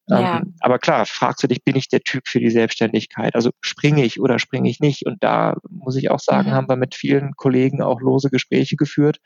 [0.08, 0.38] Ja.
[0.38, 3.36] Ähm, aber klar, fragst du dich, bin ich der Typ für die Selbstständigkeit?
[3.36, 5.06] Also springe ich oder springe ich nicht?
[5.06, 6.54] Und da muss ich auch sagen, mhm.
[6.54, 9.20] haben wir mit vielen Kollegen auch lose Gespräche geführt,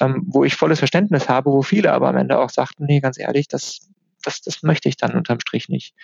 [0.00, 3.18] ähm, wo ich volles Verständnis habe, wo viele aber am Ende auch sagten, nee, ganz
[3.18, 3.88] ehrlich, das,
[4.24, 5.94] das, das möchte ich dann unterm Strich nicht.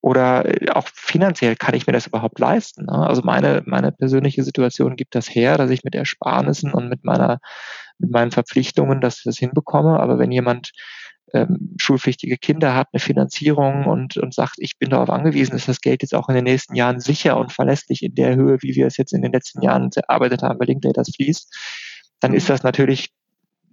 [0.00, 2.86] Oder äh, auch finanziell kann ich mir das überhaupt leisten?
[2.86, 2.92] Ne?
[2.92, 7.40] Also meine, meine persönliche Situation gibt das her, dass ich mit Ersparnissen und mit meiner,
[7.98, 10.00] mit meinen Verpflichtungen das, das hinbekomme.
[10.00, 10.72] Aber wenn jemand
[11.32, 15.80] ähm, schulpflichtige Kinder hat, eine Finanzierung und, und sagt, ich bin darauf angewiesen, dass das
[15.80, 18.86] Geld jetzt auch in den nächsten Jahren sicher und verlässlich in der Höhe, wie wir
[18.86, 21.54] es jetzt in den letzten Jahren erarbeitet haben, bei Linklaters fließt,
[22.20, 23.10] dann ist das natürlich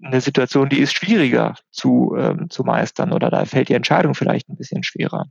[0.02, 4.48] eine Situation, die ist schwieriger zu, ähm, zu meistern oder da fällt die Entscheidung vielleicht
[4.50, 5.26] ein bisschen schwerer.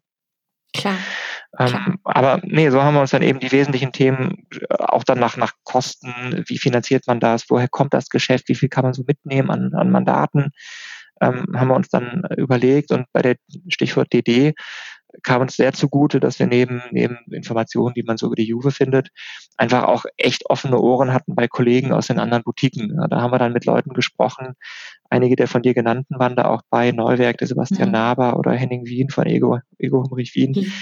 [0.79, 0.99] Klar.
[1.59, 5.19] Ähm, aber nee, so haben wir uns dann eben die wesentlichen Themen äh, auch dann
[5.19, 8.95] nach, nach Kosten, wie finanziert man das, woher kommt das Geschäft, wie viel kann man
[8.95, 10.51] so mitnehmen an, an Mandaten,
[11.21, 13.37] ähm, haben wir uns dann überlegt und bei der
[13.69, 14.55] Stichwort DD
[15.22, 18.70] kam uns sehr zugute, dass wir neben, neben Informationen, die man so über die Juve
[18.70, 19.09] findet,
[19.57, 22.96] einfach auch echt offene Ohren hatten bei Kollegen aus den anderen Boutiquen.
[23.11, 24.55] Da haben wir dann mit Leuten gesprochen.
[25.11, 27.92] Einige der von dir genannten waren da auch bei Neuwerk, der Sebastian mhm.
[27.92, 30.52] Naber oder Henning Wien von Ego, Ego Humrich Wien.
[30.52, 30.72] Mhm.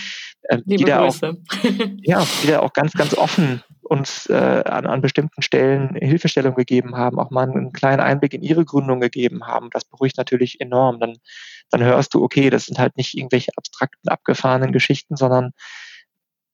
[0.44, 1.16] Äh, die da auch,
[2.02, 6.96] ja, die da auch ganz, ganz offen uns äh, an, an bestimmten Stellen Hilfestellung gegeben
[6.96, 9.68] haben, auch mal einen kleinen Einblick in ihre Gründung gegeben haben.
[9.70, 11.00] Das beruhigt natürlich enorm.
[11.00, 11.16] Dann,
[11.70, 15.52] dann hörst du, okay, das sind halt nicht irgendwelche abstrakten, abgefahrenen Geschichten, sondern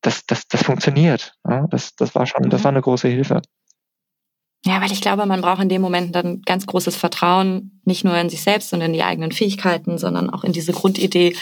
[0.01, 1.35] das, das, das funktioniert.
[1.49, 2.65] Ja, das, das war schon, das mhm.
[2.65, 3.43] war eine große Hilfe.
[4.67, 8.15] Ja, weil ich glaube, man braucht in dem Moment dann ganz großes Vertrauen, nicht nur
[8.17, 11.35] in sich selbst und in die eigenen Fähigkeiten, sondern auch in diese Grundidee.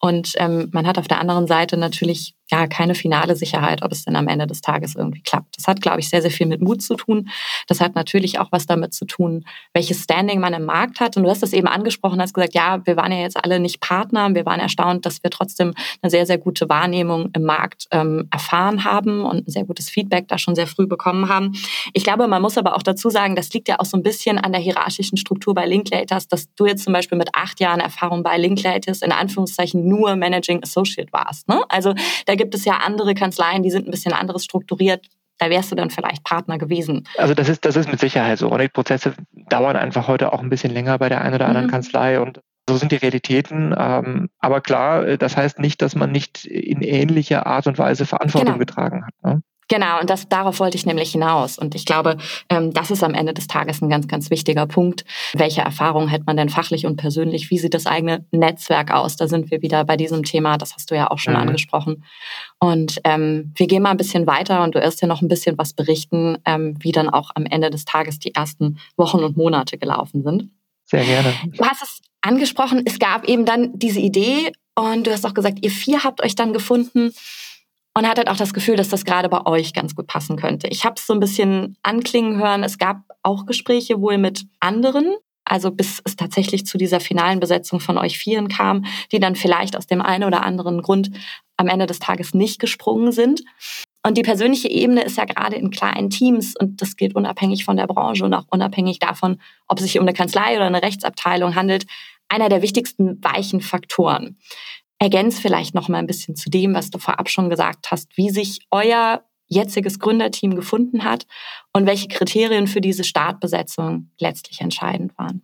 [0.00, 4.04] Und ähm, man hat auf der anderen Seite natürlich ja keine finale Sicherheit, ob es
[4.04, 5.56] denn am Ende des Tages irgendwie klappt.
[5.56, 7.28] Das hat, glaube ich, sehr, sehr viel mit Mut zu tun.
[7.66, 11.16] Das hat natürlich auch was damit zu tun, welches Standing man im Markt hat.
[11.16, 13.80] Und du hast das eben angesprochen, hast gesagt, ja, wir waren ja jetzt alle nicht
[13.80, 14.34] Partner.
[14.34, 18.84] Wir waren erstaunt, dass wir trotzdem eine sehr, sehr gute Wahrnehmung im Markt ähm, erfahren
[18.84, 21.52] haben und ein sehr gutes Feedback da schon sehr früh bekommen haben.
[21.92, 24.38] Ich glaube, man muss aber auch dazu sagen, das liegt ja auch so ein bisschen
[24.38, 28.22] an der hierarchischen Struktur bei Linklaters, dass du jetzt zum Beispiel mit acht Jahren Erfahrung
[28.22, 31.48] bei Linklaters in Anführungszeichen nur Managing Associate warst.
[31.48, 31.62] Ne?
[31.68, 31.94] Also
[32.26, 35.06] da gibt es ja andere Kanzleien, die sind ein bisschen anderes strukturiert.
[35.38, 37.04] Da wärst du dann vielleicht Partner gewesen.
[37.16, 38.48] Also das ist, das ist mit Sicherheit so.
[38.48, 39.14] Und die Prozesse
[39.48, 41.70] dauern einfach heute auch ein bisschen länger bei der einen oder anderen mhm.
[41.70, 43.74] Kanzlei und so sind die Realitäten.
[43.76, 48.54] Ähm, aber klar, das heißt nicht, dass man nicht in ähnlicher Art und Weise Verantwortung
[48.54, 48.58] genau.
[48.58, 49.14] getragen hat.
[49.24, 49.42] Ne?
[49.72, 51.56] Genau, und das, darauf wollte ich nämlich hinaus.
[51.56, 52.18] Und ich glaube,
[52.50, 55.06] ähm, das ist am Ende des Tages ein ganz, ganz wichtiger Punkt.
[55.32, 57.48] Welche Erfahrungen hat man denn fachlich und persönlich?
[57.48, 59.16] Wie sieht das eigene Netzwerk aus?
[59.16, 61.40] Da sind wir wieder bei diesem Thema, das hast du ja auch schon mhm.
[61.40, 62.04] angesprochen.
[62.58, 65.56] Und ähm, wir gehen mal ein bisschen weiter und du wirst ja noch ein bisschen
[65.56, 69.78] was berichten, ähm, wie dann auch am Ende des Tages die ersten Wochen und Monate
[69.78, 70.50] gelaufen sind.
[70.84, 71.32] Sehr gerne.
[71.46, 75.60] Du hast es angesprochen, es gab eben dann diese Idee und du hast auch gesagt,
[75.62, 77.14] ihr vier habt euch dann gefunden
[77.94, 80.68] und hattet auch das Gefühl, dass das gerade bei euch ganz gut passen könnte.
[80.68, 82.64] Ich habe es so ein bisschen anklingen hören.
[82.64, 87.80] Es gab auch Gespräche wohl mit anderen, also bis es tatsächlich zu dieser finalen Besetzung
[87.80, 91.10] von euch Vieren kam, die dann vielleicht aus dem einen oder anderen Grund
[91.56, 93.42] am Ende des Tages nicht gesprungen sind.
[94.04, 97.76] Und die persönliche Ebene ist ja gerade in kleinen Teams und das gilt unabhängig von
[97.76, 101.54] der Branche und auch unabhängig davon, ob es sich um eine Kanzlei oder eine Rechtsabteilung
[101.54, 101.86] handelt,
[102.28, 104.38] einer der wichtigsten weichen Faktoren.
[105.02, 108.30] Ergänz vielleicht noch mal ein bisschen zu dem, was du vorab schon gesagt hast, wie
[108.30, 111.26] sich euer jetziges Gründerteam gefunden hat
[111.72, 115.42] und welche Kriterien für diese Startbesetzung letztlich entscheidend waren.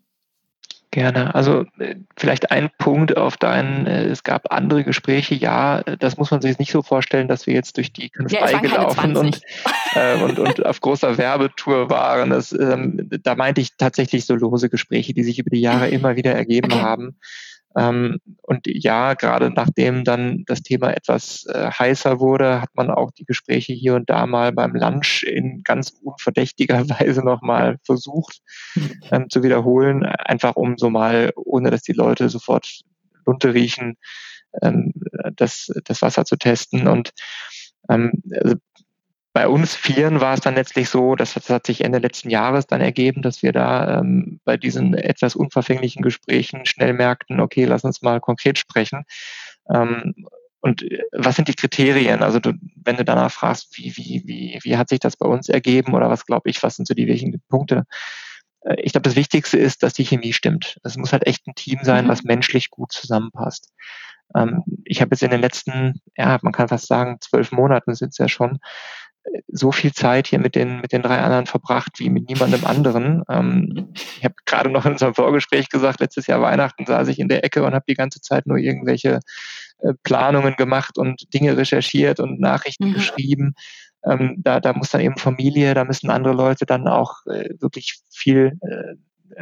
[0.92, 1.34] Gerne.
[1.34, 6.30] Also äh, vielleicht ein Punkt auf deinen, äh, es gab andere Gespräche, ja, das muss
[6.30, 9.40] man sich nicht so vorstellen, dass wir jetzt durch die Kanzlei ja, gelaufen und,
[9.94, 12.30] äh, und, und auf großer Werbetour waren.
[12.30, 16.16] Das, ähm, da meinte ich tatsächlich so lose Gespräche, die sich über die Jahre immer
[16.16, 16.80] wieder ergeben okay.
[16.80, 17.18] haben.
[17.76, 23.10] Ähm, und ja, gerade nachdem dann das Thema etwas äh, heißer wurde, hat man auch
[23.10, 28.40] die Gespräche hier und da mal beim Lunch in ganz unverdächtiger Weise nochmal versucht
[29.10, 32.80] ähm, zu wiederholen, einfach um so mal, ohne dass die Leute sofort
[33.26, 33.96] Lunte riechen,
[34.62, 34.92] ähm,
[35.36, 36.88] das, das Wasser zu testen.
[36.88, 37.12] Und
[37.90, 38.56] ähm, also
[39.32, 42.66] bei uns Vieren war es dann letztlich so, dass das hat sich Ende letzten Jahres
[42.66, 47.84] dann ergeben, dass wir da ähm, bei diesen etwas unverfänglichen Gesprächen schnell merkten, okay, lass
[47.84, 49.04] uns mal konkret sprechen.
[49.72, 50.14] Ähm,
[50.60, 52.22] und äh, was sind die Kriterien?
[52.22, 55.48] Also du, wenn du danach fragst, wie, wie, wie, wie hat sich das bei uns
[55.48, 57.84] ergeben oder was glaube ich, was sind so die wichtigen Punkte?
[58.62, 60.78] Äh, ich glaube, das Wichtigste ist, dass die Chemie stimmt.
[60.84, 62.08] Es muss halt echt ein Team sein, mhm.
[62.08, 63.72] was menschlich gut zusammenpasst.
[64.34, 68.10] Ähm, ich habe jetzt in den letzten, ja, man kann fast sagen, zwölf Monaten sind
[68.10, 68.58] es ja schon,
[69.48, 73.22] so viel Zeit hier mit den, mit den drei anderen verbracht wie mit niemandem anderen.
[73.28, 77.28] Ähm, ich habe gerade noch in unserem Vorgespräch gesagt, letztes Jahr Weihnachten saß ich in
[77.28, 79.20] der Ecke und habe die ganze Zeit nur irgendwelche
[79.78, 82.94] äh, Planungen gemacht und Dinge recherchiert und Nachrichten mhm.
[82.94, 83.54] geschrieben.
[84.04, 87.98] Ähm, da, da muss dann eben Familie, da müssen andere Leute dann auch äh, wirklich
[88.10, 88.94] viel äh,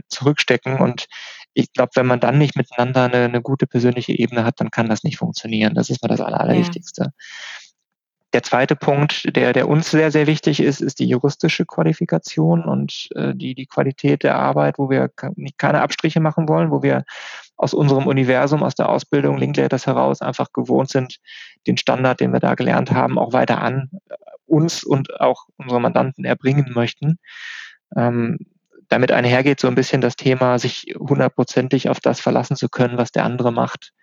[0.09, 0.79] zurückstecken.
[0.79, 1.07] Und
[1.55, 4.89] ich glaube, wenn man dann nicht miteinander eine, eine, gute persönliche Ebene hat, dann kann
[4.89, 5.75] das nicht funktionieren.
[5.75, 7.03] Das ist mal das Allerwichtigste.
[7.03, 7.11] Ja.
[8.37, 13.09] Der zweite Punkt, der, der uns sehr, sehr wichtig ist, ist die juristische Qualifikation und
[13.15, 15.11] äh, die, die Qualität der Arbeit, wo wir
[15.57, 17.07] keine Abstriche machen wollen, wo wir
[17.57, 21.17] aus unserem Universum, aus der Ausbildung Linklaters heraus einfach gewohnt sind,
[21.67, 25.81] den Standard, den wir da gelernt haben, auch weiter an äh, uns und auch unsere
[25.81, 27.19] Mandanten erbringen möchten.
[27.97, 28.37] Ähm,
[28.91, 33.13] damit einhergeht so ein bisschen das Thema, sich hundertprozentig auf das verlassen zu können, was
[33.13, 33.95] der andere macht.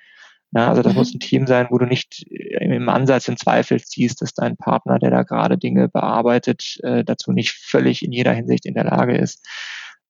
[0.55, 0.99] Ja, also das mhm.
[0.99, 4.55] muss ein Team sein, wo du nicht äh, im Ansatz in Zweifel ziehst, dass dein
[4.55, 8.85] Partner, der da gerade Dinge bearbeitet, äh, dazu nicht völlig in jeder Hinsicht in der
[8.85, 9.47] Lage ist.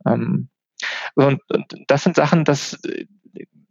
[0.05, 0.49] Ähm,
[1.15, 3.05] und, und das sind Sachen, das äh,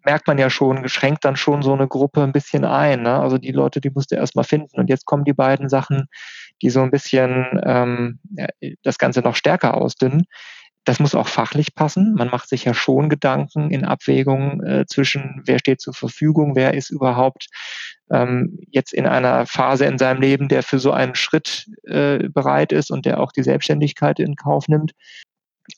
[0.04, 3.02] merkt man ja schon, geschränkt dann schon so eine Gruppe ein bisschen ein.
[3.02, 3.18] Ne?
[3.20, 4.80] Also die Leute, die musst du erstmal finden.
[4.80, 6.06] Und jetzt kommen die beiden Sachen,
[6.62, 8.18] die so ein bisschen ähm,
[8.82, 10.24] das Ganze noch stärker ausdünnen
[10.85, 12.14] das muss auch fachlich passen.
[12.14, 16.75] Man macht sich ja schon Gedanken in Abwägung äh, zwischen, wer steht zur Verfügung, wer
[16.75, 17.49] ist überhaupt
[18.11, 22.73] ähm, jetzt in einer Phase in seinem Leben, der für so einen Schritt äh, bereit
[22.73, 24.92] ist und der auch die Selbstständigkeit in Kauf nimmt.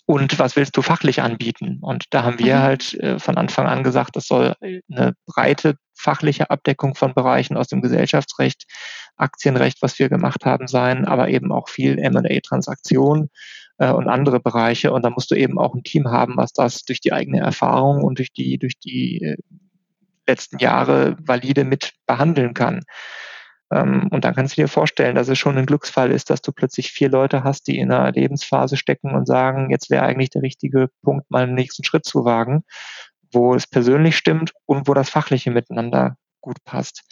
[0.06, 1.78] Und was willst du fachlich anbieten?
[1.82, 2.60] Und da haben wir mhm.
[2.60, 7.68] halt äh, von Anfang an gesagt, das soll eine breite fachliche Abdeckung von Bereichen aus
[7.68, 8.64] dem Gesellschaftsrecht,
[9.16, 13.30] Aktienrecht, was wir gemacht haben, sein, aber eben auch viel M&A-Transaktionen
[13.78, 14.92] äh, und andere Bereiche.
[14.92, 18.02] Und da musst du eben auch ein Team haben, was das durch die eigene Erfahrung
[18.02, 19.36] und durch die, durch die äh,
[20.26, 22.80] letzten Jahre valide mit behandeln kann.
[23.72, 26.52] Ähm, und dann kannst du dir vorstellen, dass es schon ein Glücksfall ist, dass du
[26.52, 30.42] plötzlich vier Leute hast, die in einer Lebensphase stecken und sagen, jetzt wäre eigentlich der
[30.42, 32.64] richtige Punkt, mal einen nächsten Schritt zu wagen,
[33.32, 37.02] wo es persönlich stimmt und wo das Fachliche miteinander gut passt.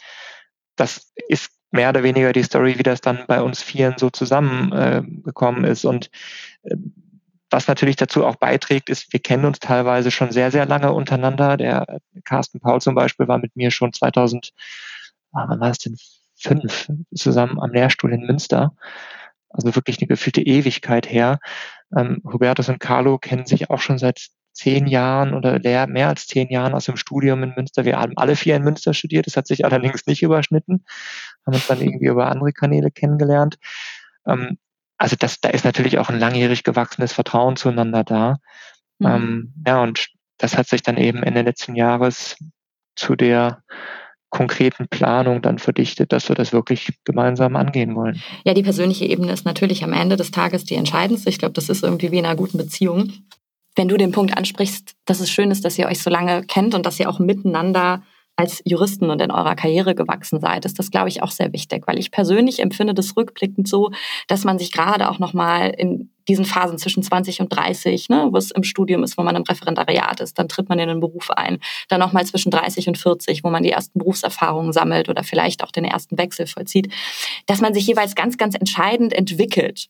[0.75, 5.65] Das ist mehr oder weniger die Story, wie das dann bei uns Vieren so zusammengekommen
[5.65, 5.85] äh, ist.
[5.85, 6.09] Und
[6.63, 6.75] äh,
[7.49, 11.57] was natürlich dazu auch beiträgt, ist, wir kennen uns teilweise schon sehr, sehr lange untereinander.
[11.57, 14.51] Der äh, Carsten Paul zum Beispiel war mit mir schon 2000,
[15.33, 15.97] ah, wann war es denn,
[16.35, 18.75] fünf zusammen am Lehrstuhl in Münster.
[19.49, 21.39] Also wirklich eine gefühlte Ewigkeit her.
[21.95, 26.49] Ähm, Hubertus und Carlo kennen sich auch schon seit zehn Jahren oder mehr als zehn
[26.49, 27.85] Jahren aus dem Studium in Münster.
[27.85, 29.25] Wir haben alle vier in Münster studiert.
[29.25, 30.85] Das hat sich allerdings nicht überschnitten.
[31.45, 33.57] Haben uns dann irgendwie über andere Kanäle kennengelernt.
[34.27, 34.57] Ähm,
[34.97, 38.37] also das, da ist natürlich auch ein langjährig gewachsenes Vertrauen zueinander da.
[38.99, 39.07] Mhm.
[39.07, 42.37] Ähm, ja, und das hat sich dann eben Ende letzten Jahres
[42.95, 43.63] zu der
[44.29, 48.21] konkreten Planung dann verdichtet, dass wir das wirklich gemeinsam angehen wollen.
[48.43, 51.29] Ja, die persönliche Ebene ist natürlich am Ende des Tages die entscheidendste.
[51.29, 53.13] Ich glaube, das ist irgendwie wie in einer guten Beziehung
[53.75, 56.75] wenn du den Punkt ansprichst, dass es schön ist, dass ihr euch so lange kennt
[56.75, 58.03] und dass ihr auch miteinander
[58.35, 61.83] als Juristen und in eurer Karriere gewachsen seid, ist das, glaube ich, auch sehr wichtig,
[61.85, 63.91] weil ich persönlich empfinde das rückblickend so,
[64.27, 68.37] dass man sich gerade auch nochmal in diesen Phasen zwischen 20 und 30, ne, wo
[68.37, 71.29] es im Studium ist, wo man im Referendariat ist, dann tritt man in den Beruf
[71.29, 71.59] ein,
[71.89, 75.71] dann nochmal zwischen 30 und 40, wo man die ersten Berufserfahrungen sammelt oder vielleicht auch
[75.71, 76.91] den ersten Wechsel vollzieht,
[77.45, 79.89] dass man sich jeweils ganz, ganz entscheidend entwickelt.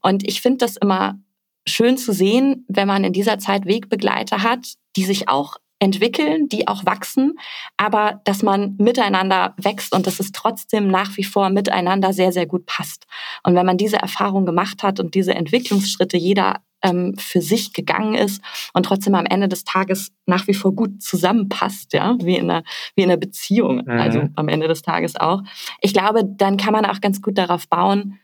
[0.00, 1.18] Und ich finde das immer
[1.66, 6.68] schön zu sehen, wenn man in dieser Zeit Wegbegleiter hat, die sich auch entwickeln, die
[6.68, 7.34] auch wachsen,
[7.76, 12.46] aber dass man miteinander wächst und dass es trotzdem nach wie vor miteinander sehr, sehr
[12.46, 13.04] gut passt.
[13.42, 18.14] Und wenn man diese Erfahrung gemacht hat und diese Entwicklungsschritte jeder ähm, für sich gegangen
[18.14, 18.40] ist
[18.74, 22.62] und trotzdem am Ende des Tages nach wie vor gut zusammenpasst, ja, wie in einer,
[22.94, 23.90] wie in einer Beziehung, mhm.
[23.90, 25.42] also am Ende des Tages auch.
[25.80, 28.20] Ich glaube, dann kann man auch ganz gut darauf bauen,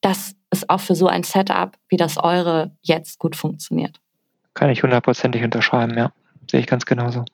[0.00, 4.00] dass es auch für so ein Setup wie das eure jetzt gut funktioniert.
[4.54, 6.12] Kann ich hundertprozentig unterschreiben, ja.
[6.50, 7.24] Sehe ich ganz genauso.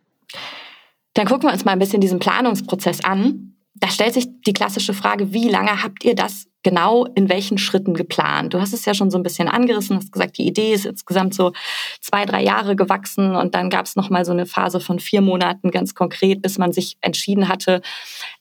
[1.14, 3.54] Dann gucken wir uns mal ein bisschen diesen Planungsprozess an.
[3.80, 7.94] Da stellt sich die klassische Frage, wie lange habt ihr das genau in welchen Schritten
[7.94, 8.52] geplant?
[8.52, 11.34] Du hast es ja schon so ein bisschen angerissen, hast gesagt, die Idee ist insgesamt
[11.34, 11.52] so
[12.00, 15.70] zwei, drei Jahre gewachsen und dann gab es nochmal so eine Phase von vier Monaten
[15.70, 17.80] ganz konkret, bis man sich entschieden hatte.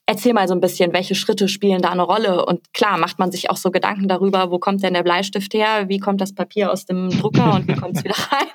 [0.05, 2.45] Erzähl mal so ein bisschen, welche Schritte spielen da eine Rolle?
[2.45, 5.87] Und klar, macht man sich auch so Gedanken darüber, wo kommt denn der Bleistift her?
[5.87, 8.47] Wie kommt das Papier aus dem Drucker und wie kommt es wieder rein?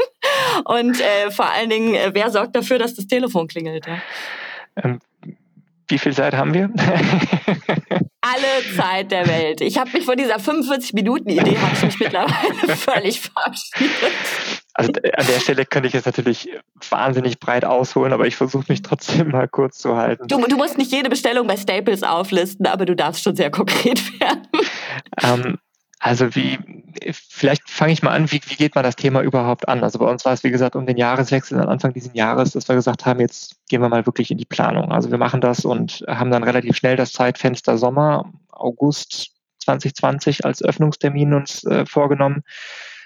[0.65, 3.87] Und äh, vor allen Dingen, äh, wer sorgt dafür, dass das Telefon klingelt?
[3.87, 3.99] Ja?
[4.83, 4.99] Ähm,
[5.93, 6.71] wie viel Zeit haben wir?
[8.23, 9.61] Alle Zeit der Welt.
[9.61, 13.93] Ich habe mich von dieser 45-Minuten-Idee habe ich mich mittlerweile völlig verabschiedet.
[14.75, 16.49] Also an der Stelle könnte ich jetzt natürlich
[16.89, 20.29] wahnsinnig breit ausholen, aber ich versuche mich trotzdem mal kurz zu halten.
[20.29, 24.19] Du, du, musst nicht jede Bestellung bei Staples auflisten, aber du darfst schon sehr konkret
[24.19, 24.49] werden.
[25.23, 25.59] Ähm,
[26.05, 26.59] also wie,
[27.13, 29.85] vielleicht fange ich mal an, wie, wie geht man das Thema überhaupt an?
[29.85, 32.67] Also bei uns war es, wie gesagt, um den Jahreswechsel am Anfang dieses Jahres, dass
[32.67, 34.91] wir gesagt haben, jetzt gehen wir mal wirklich in die Planung.
[34.91, 39.31] Also wir machen das und haben dann relativ schnell das Zeitfenster Sommer, August
[39.61, 42.43] 2020 als Öffnungstermin uns äh, vorgenommen.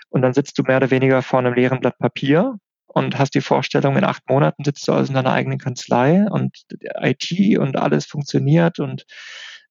[0.09, 2.55] Und dann sitzt du mehr oder weniger vor einem leeren Blatt Papier
[2.86, 6.57] und hast die Vorstellung, in acht Monaten sitzt du also in deiner eigenen Kanzlei und
[7.03, 9.05] IT und alles funktioniert und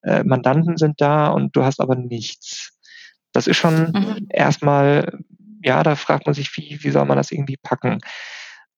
[0.03, 2.74] äh, Mandanten sind da und du hast aber nichts.
[3.35, 4.27] Das ist schon mhm.
[4.29, 5.19] erstmal,
[5.61, 7.99] ja, da fragt man sich, wie, wie soll man das irgendwie packen?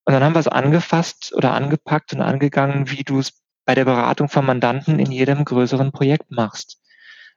[0.04, 3.84] Und dann haben wir es angefasst oder angepackt und angegangen, wie du es bei der
[3.84, 6.80] Beratung von Mandanten in jedem größeren Projekt machst.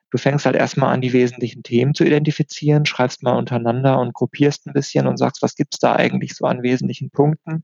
[0.10, 4.66] Du fängst halt erstmal an, die wesentlichen Themen zu identifizieren, schreibst mal untereinander und gruppierst
[4.66, 7.64] ein bisschen und sagst, was gibt's da eigentlich so an wesentlichen Punkten.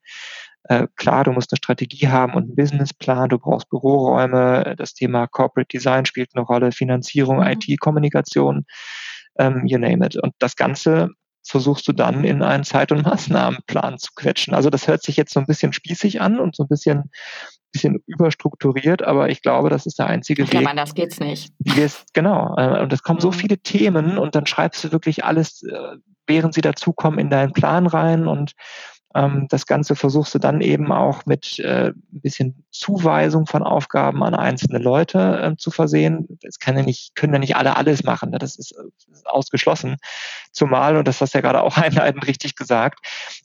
[0.63, 5.27] Äh, klar, du musst eine Strategie haben und einen Businessplan, du brauchst Büroräume, das Thema
[5.27, 7.47] Corporate Design spielt eine Rolle, Finanzierung, mhm.
[7.47, 8.65] IT-Kommunikation
[9.39, 10.15] ähm, you name it.
[10.17, 11.09] Und das Ganze
[11.47, 14.53] versuchst du dann in einen Zeit- und Maßnahmenplan zu quetschen.
[14.53, 17.09] Also das hört sich jetzt so ein bisschen spießig an und so ein bisschen,
[17.71, 20.53] bisschen überstrukturiert, aber ich glaube, das ist der einzige Weg.
[20.53, 21.53] Ja, man, das geht's nicht.
[22.13, 22.55] genau.
[22.57, 23.21] Äh, und es kommen mhm.
[23.21, 27.53] so viele Themen und dann schreibst du wirklich alles, äh, während sie dazukommen, in deinen
[27.53, 28.51] Plan rein und
[29.49, 34.35] das Ganze versuchst du dann eben auch mit äh, ein bisschen Zuweisung von Aufgaben an
[34.35, 36.37] einzelne Leute äh, zu versehen.
[36.43, 36.83] Es ja
[37.15, 38.29] können ja nicht alle alles machen.
[38.29, 38.37] Ne?
[38.37, 39.97] Das, ist, das ist ausgeschlossen.
[40.51, 42.99] Zumal, und das hast du ja gerade auch einleitend richtig gesagt,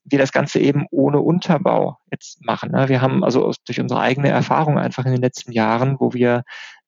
[0.04, 2.72] wir das Ganze eben ohne Unterbau jetzt machen.
[2.72, 2.88] Ne?
[2.88, 6.42] Wir haben also durch unsere eigene Erfahrung einfach in den letzten Jahren, wo wir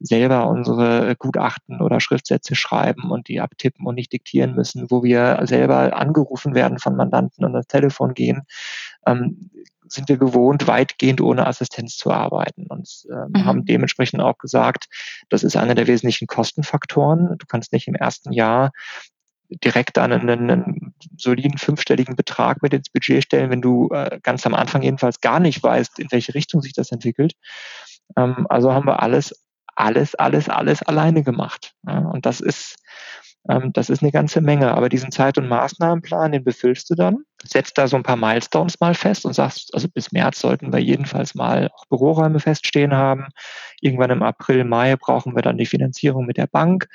[0.05, 5.41] selber unsere Gutachten oder Schriftsätze schreiben und die abtippen und nicht diktieren müssen, wo wir
[5.45, 8.43] selber angerufen werden von Mandanten und das Telefon gehen,
[9.07, 9.51] ähm,
[9.87, 13.45] sind wir gewohnt, weitgehend ohne Assistenz zu arbeiten und ähm, mhm.
[13.45, 14.87] haben dementsprechend auch gesagt,
[15.31, 17.37] das ist einer der wesentlichen Kostenfaktoren.
[17.39, 18.73] Du kannst nicht im ersten Jahr
[19.49, 24.45] direkt dann einen, einen, soliden fünfstelligen Betrag mit ins Budget stellen, wenn du äh, ganz
[24.47, 27.35] am Anfang jedenfalls gar nicht weißt, in welche Richtung sich das entwickelt.
[28.17, 29.44] Ähm, also haben wir alles
[29.77, 31.75] alles, alles, alles alleine gemacht.
[31.87, 32.77] Ja, und das ist,
[33.49, 34.73] ähm, das ist eine ganze Menge.
[34.73, 38.81] Aber diesen Zeit- und Maßnahmenplan, den befüllst du dann, setzt da so ein paar Milestones
[38.81, 43.29] mal fest und sagst, also bis März sollten wir jedenfalls mal auch Büroräume feststehen haben.
[43.81, 46.87] Irgendwann im April, Mai brauchen wir dann die Finanzierung mit der Bank.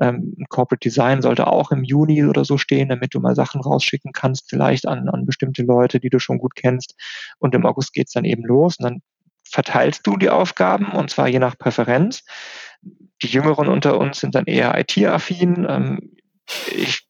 [0.00, 4.12] Ähm, Corporate Design sollte auch im Juni oder so stehen, damit du mal Sachen rausschicken
[4.12, 6.94] kannst, vielleicht an, an bestimmte Leute, die du schon gut kennst.
[7.38, 8.76] Und im August geht's dann eben los.
[8.78, 9.02] Und dann
[9.54, 12.24] verteilst du die Aufgaben und zwar je nach Präferenz.
[13.22, 15.64] Die Jüngeren unter uns sind dann eher IT-affin.
[15.68, 16.16] Ähm,
[16.66, 17.06] ich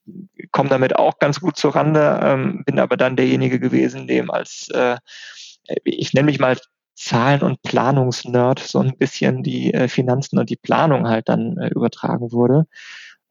[0.52, 4.68] komme damit auch ganz gut zur Rande, ähm, bin aber dann derjenige gewesen, dem als,
[4.74, 4.96] äh,
[5.84, 6.58] ich nenne mich mal
[6.94, 11.68] Zahlen- und Planungsnerd, so ein bisschen die äh, Finanzen und die Planung halt dann äh,
[11.68, 12.66] übertragen wurde.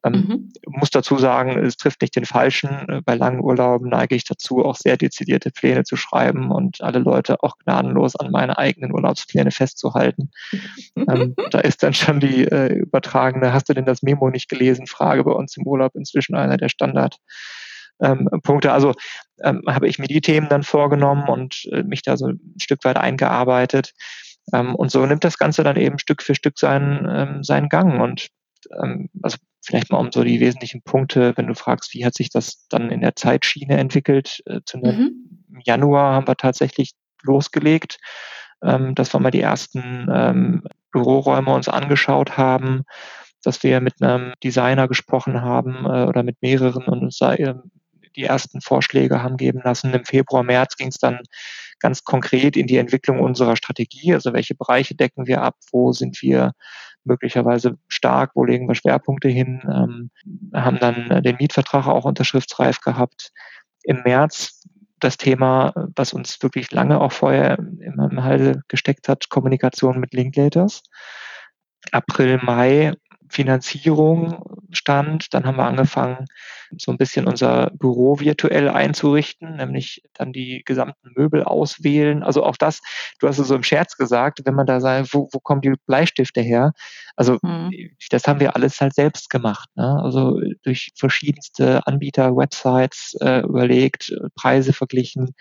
[0.05, 0.53] Ähm, mhm.
[0.67, 2.89] Muss dazu sagen, es trifft nicht den Falschen.
[2.89, 6.99] Äh, bei langen Urlauben neige ich dazu, auch sehr dezidierte Pläne zu schreiben und alle
[6.99, 10.31] Leute auch gnadenlos an meine eigenen Urlaubspläne festzuhalten.
[10.95, 14.87] ähm, da ist dann schon die äh, übertragene, hast du denn das Memo nicht gelesen?
[14.87, 17.17] Frage bei uns im Urlaub inzwischen einer der Standard.
[18.01, 18.73] Ähm, Punkte.
[18.73, 18.93] Also
[19.43, 22.83] ähm, habe ich mir die Themen dann vorgenommen und äh, mich da so ein Stück
[22.83, 23.93] weit eingearbeitet.
[24.51, 28.01] Ähm, und so nimmt das Ganze dann eben Stück für Stück seinen, ähm, seinen Gang.
[28.01, 28.29] Und
[28.81, 32.29] ähm, also vielleicht mal um so die wesentlichen Punkte, wenn du fragst, wie hat sich
[32.29, 34.77] das dann in der Zeitschiene entwickelt, äh, zu.
[34.77, 35.45] Mhm.
[35.65, 36.91] Januar haben wir tatsächlich
[37.23, 37.97] losgelegt,
[38.63, 42.83] ähm, dass wir mal die ersten ähm, Büroräume uns angeschaut haben,
[43.43, 47.55] dass wir mit einem Designer gesprochen haben äh, oder mit mehreren und uns da äh,
[48.15, 49.93] die ersten Vorschläge haben geben lassen.
[49.93, 51.19] Im Februar, März ging es dann
[51.79, 56.21] ganz konkret in die Entwicklung unserer Strategie, also welche Bereiche decken wir ab, wo sind
[56.21, 56.53] wir
[57.03, 60.11] möglicherweise stark, wo legen wir Schwerpunkte hin, ähm,
[60.53, 63.31] haben dann den Mietvertrag auch unterschriftsreif gehabt.
[63.83, 64.63] Im März
[64.99, 70.83] das Thema, was uns wirklich lange auch vorher im Halse gesteckt hat, Kommunikation mit Linklaters.
[71.91, 72.93] April, Mai
[73.33, 75.33] Finanzierung stand.
[75.33, 76.25] Dann haben wir angefangen,
[76.77, 82.23] so ein bisschen unser Büro virtuell einzurichten, nämlich dann die gesamten Möbel auswählen.
[82.23, 82.81] Also auch das,
[83.19, 85.73] du hast es so im Scherz gesagt, wenn man da sagt, wo, wo kommen die
[85.85, 86.73] Bleistifte her?
[87.15, 87.71] Also mhm.
[88.09, 89.69] das haben wir alles halt selbst gemacht.
[89.75, 89.99] Ne?
[90.01, 95.35] Also durch verschiedenste Anbieter, Websites äh, überlegt, Preise verglichen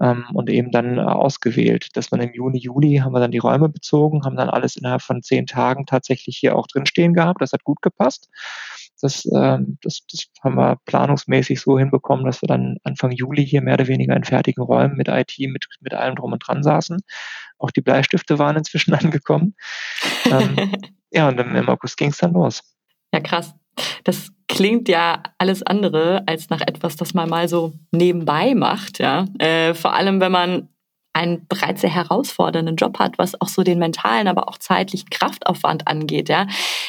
[0.00, 1.88] ähm, und eben dann äh, ausgewählt.
[1.94, 5.02] Das war im Juni, Juli haben wir dann die Räume bezogen, haben dann alles innerhalb
[5.02, 7.40] von zehn Tagen tatsächlich hier auch drinstehen gehabt.
[7.40, 8.28] Das hat gut gepasst.
[9.00, 13.60] Das, ähm, das, das haben wir planungsmäßig so hinbekommen, dass wir dann Anfang Juli hier
[13.60, 17.00] mehr oder weniger in fertigen Räumen mit IT, mit, mit allem drum und dran saßen.
[17.58, 19.54] Auch die Bleistifte waren inzwischen angekommen.
[20.26, 20.72] ähm,
[21.10, 22.62] ja, und im August ging es dann los.
[23.12, 23.54] Ja, krass.
[24.04, 28.98] Das klingt ja alles andere als nach etwas, das man mal so nebenbei macht.
[28.98, 29.26] Ja?
[29.38, 30.68] Äh, vor allem, wenn man
[31.14, 35.86] einen bereits sehr herausfordernden Job hat, was auch so den mentalen, aber auch zeitlichen Kraftaufwand
[35.86, 36.28] angeht.
[36.28, 36.48] Ja?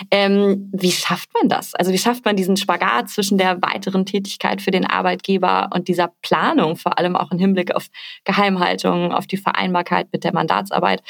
[0.10, 1.76] Ähm, wie schafft man das?
[1.76, 6.12] Also wie schafft man diesen Spagat zwischen der weiteren Tätigkeit für den Arbeitgeber und dieser
[6.24, 7.88] Planung, vor allem auch im Hinblick auf
[8.24, 11.04] Geheimhaltung, auf die Vereinbarkeit mit der Mandatsarbeit?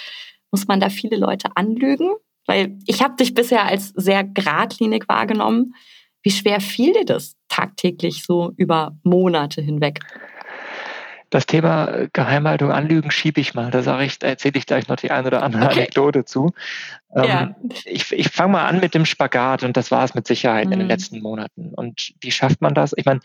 [0.51, 2.11] Muss man da viele Leute anlügen?
[2.45, 5.75] Weil ich habe dich bisher als sehr geradlinig wahrgenommen.
[6.21, 9.99] Wie schwer fiel dir das tagtäglich so über Monate hinweg?
[11.29, 13.71] Das Thema Geheimhaltung, Anlügen schiebe ich mal.
[13.71, 15.79] Da sage ich, erzähle ich gleich noch die eine oder andere okay.
[15.79, 16.53] Anekdote zu.
[17.15, 17.55] Ähm, ja.
[17.85, 20.73] Ich, ich fange mal an mit dem Spagat und das war es mit Sicherheit mhm.
[20.73, 20.91] in den mhm.
[20.91, 21.73] letzten Monaten.
[21.73, 22.93] Und wie schafft man das?
[22.95, 23.19] Ich meine,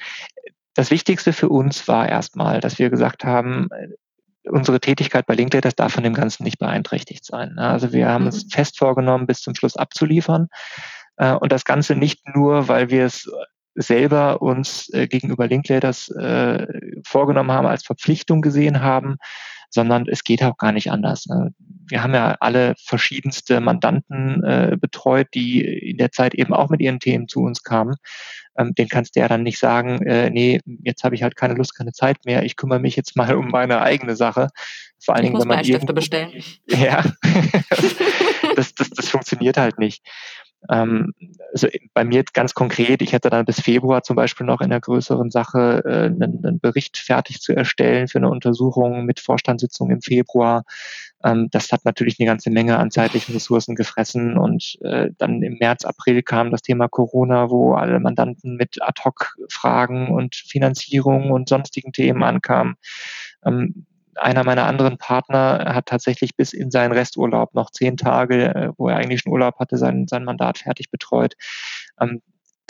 [0.74, 3.68] das Wichtigste für uns war erstmal, dass wir gesagt haben,
[4.44, 7.54] unsere Tätigkeit bei LinkedIn, das darf von dem Ganzen nicht beeinträchtigt sein.
[7.54, 7.62] Ne?
[7.62, 8.50] Also wir haben uns mhm.
[8.50, 10.48] fest vorgenommen, bis zum Schluss abzuliefern.
[11.16, 13.30] Äh, und das Ganze nicht nur, weil wir es
[13.74, 16.66] selber uns äh, gegenüber Linklaters äh,
[17.04, 19.16] vorgenommen haben, als Verpflichtung gesehen haben,
[19.70, 21.26] sondern es geht auch gar nicht anders.
[21.90, 26.80] Wir haben ja alle verschiedenste Mandanten äh, betreut, die in der Zeit eben auch mit
[26.80, 27.96] ihren Themen zu uns kamen.
[28.56, 31.54] Ähm, den kannst du ja dann nicht sagen, äh, nee, jetzt habe ich halt keine
[31.54, 34.48] Lust, keine Zeit mehr, ich kümmere mich jetzt mal um meine eigene Sache.
[34.98, 36.42] Vor allen Dingen, wenn man irgendwo, bestellen.
[36.66, 37.04] Ja,
[38.56, 40.02] das, das, das funktioniert halt nicht.
[40.68, 41.14] Ähm,
[41.52, 44.80] also bei mir ganz konkret, ich hätte dann bis Februar zum Beispiel noch in einer
[44.80, 50.02] größeren Sache äh, einen, einen, Bericht fertig zu erstellen für eine Untersuchung mit Vorstandssitzung im
[50.02, 50.64] Februar.
[51.24, 55.58] Ähm, das hat natürlich eine ganze Menge an zeitlichen Ressourcen gefressen und äh, dann im
[55.58, 61.92] März, April kam das Thema Corona, wo alle Mandanten mit Ad-Hoc-Fragen und Finanzierung und sonstigen
[61.92, 62.76] Themen ankamen.
[63.44, 68.72] Ähm, einer meiner anderen Partner hat tatsächlich bis in seinen Resturlaub noch zehn Tage, äh,
[68.76, 71.34] wo er eigentlich schon Urlaub hatte, sein, sein Mandat fertig betreut.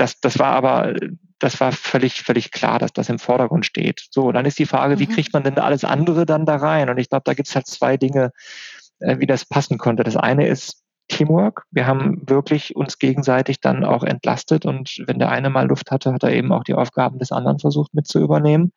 [0.01, 0.94] Das, das war aber,
[1.40, 4.07] das war völlig, völlig klar, dass das im Vordergrund steht.
[4.11, 5.12] So, dann ist die Frage, wie mhm.
[5.12, 6.88] kriegt man denn alles andere dann da rein?
[6.88, 8.32] Und ich glaube, da gibt es halt zwei Dinge,
[9.01, 10.03] äh, wie das passen konnte.
[10.03, 11.64] Das eine ist Teamwork.
[11.70, 16.14] Wir haben wirklich uns gegenseitig dann auch entlastet und wenn der eine mal Luft hatte,
[16.14, 18.72] hat er eben auch die Aufgaben des anderen versucht mit zu übernehmen.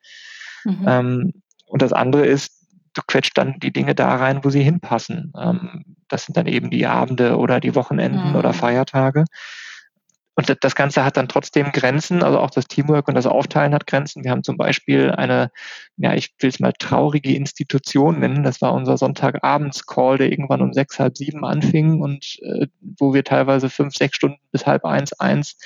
[0.66, 0.86] Mhm.
[0.86, 1.34] Ähm,
[1.68, 5.32] und das andere ist, du quetscht dann die Dinge da rein, wo sie hinpassen.
[5.40, 8.36] Ähm, das sind dann eben die Abende oder die Wochenenden mhm.
[8.36, 9.24] oder Feiertage.
[10.36, 13.86] Und das Ganze hat dann trotzdem Grenzen, also auch das Teamwork und das Aufteilen hat
[13.86, 14.24] Grenzen.
[14.24, 15.52] Wir haben zum Beispiel eine,
[15.98, 18.44] ja, ich will es mal traurige Institution nennen.
[18.44, 23.24] Das war unser Sonntagabends-Call, der irgendwann um sechs, halb sieben anfing und äh, wo wir
[23.24, 25.58] teilweise fünf, sechs Stunden bis halb eins, eins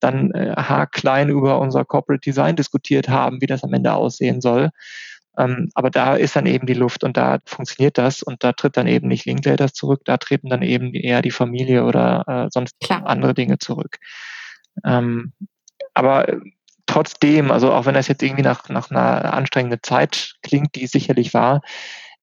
[0.00, 4.70] dann äh, haarklein über unser Corporate Design diskutiert haben, wie das am Ende aussehen soll.
[5.38, 8.76] Ähm, aber da ist dann eben die Luft und da funktioniert das und da tritt
[8.76, 12.78] dann eben nicht Linklaters zurück, da treten dann eben eher die Familie oder äh, sonst
[12.80, 13.06] Klar.
[13.06, 13.98] andere Dinge zurück.
[14.84, 15.32] Ähm,
[15.94, 16.26] aber
[16.86, 21.34] trotzdem, also auch wenn das jetzt irgendwie nach, nach einer anstrengenden Zeit klingt, die sicherlich
[21.34, 21.60] war,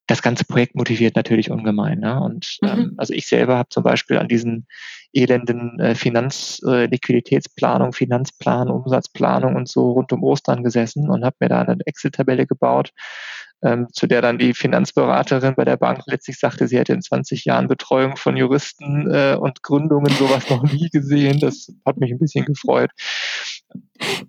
[0.07, 1.99] das ganze Projekt motiviert natürlich ungemein.
[1.99, 2.19] Ne?
[2.19, 2.67] Und mhm.
[2.67, 4.67] ähm, also ich selber habe zum Beispiel an diesen
[5.13, 11.37] elenden äh, Finanz-, äh, Liquiditätsplanung, Finanzplan, Umsatzplanung und so rund um Ostern gesessen und habe
[11.39, 12.91] mir da eine Excel-Tabelle gebaut,
[13.63, 17.45] ähm, zu der dann die Finanzberaterin bei der Bank letztlich sagte, sie hätte in 20
[17.45, 21.39] Jahren Betreuung von Juristen äh, und Gründungen sowas noch nie gesehen.
[21.39, 22.91] Das hat mich ein bisschen gefreut.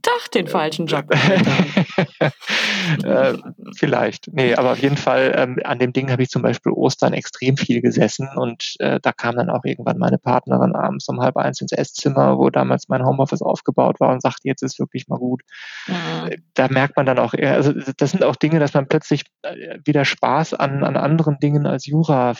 [0.03, 1.07] Doch, den falschen Job.
[3.05, 3.35] äh,
[3.77, 4.33] vielleicht.
[4.33, 7.57] Nee, aber auf jeden Fall, ähm, an dem Ding habe ich zum Beispiel Ostern extrem
[7.57, 11.61] viel gesessen und äh, da kam dann auch irgendwann meine Partnerin abends um halb eins
[11.61, 15.43] ins Esszimmer, wo damals mein Homeoffice aufgebaut war und sagte, jetzt ist wirklich mal gut.
[15.89, 16.37] Mhm.
[16.55, 20.05] Da merkt man dann auch, also das sind auch Dinge, dass man plötzlich äh, wieder
[20.05, 22.35] Spaß an, an anderen Dingen als Jura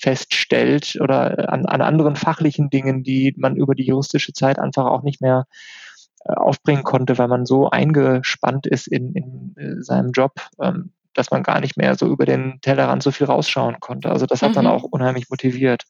[0.00, 5.02] feststellt oder an, an anderen fachlichen Dingen, die man über die juristische Zeit einfach auch
[5.02, 5.46] nicht mehr
[6.36, 11.42] aufbringen konnte, weil man so eingespannt ist in, in äh, seinem Job, ähm, dass man
[11.42, 14.10] gar nicht mehr so über den Tellerrand so viel rausschauen konnte.
[14.10, 14.54] Also das hat mhm.
[14.54, 15.84] dann auch unheimlich motiviert.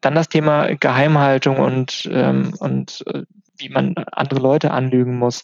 [0.00, 3.22] Dann das Thema Geheimhaltung und, ähm, und äh,
[3.56, 5.42] wie man andere Leute anlügen muss.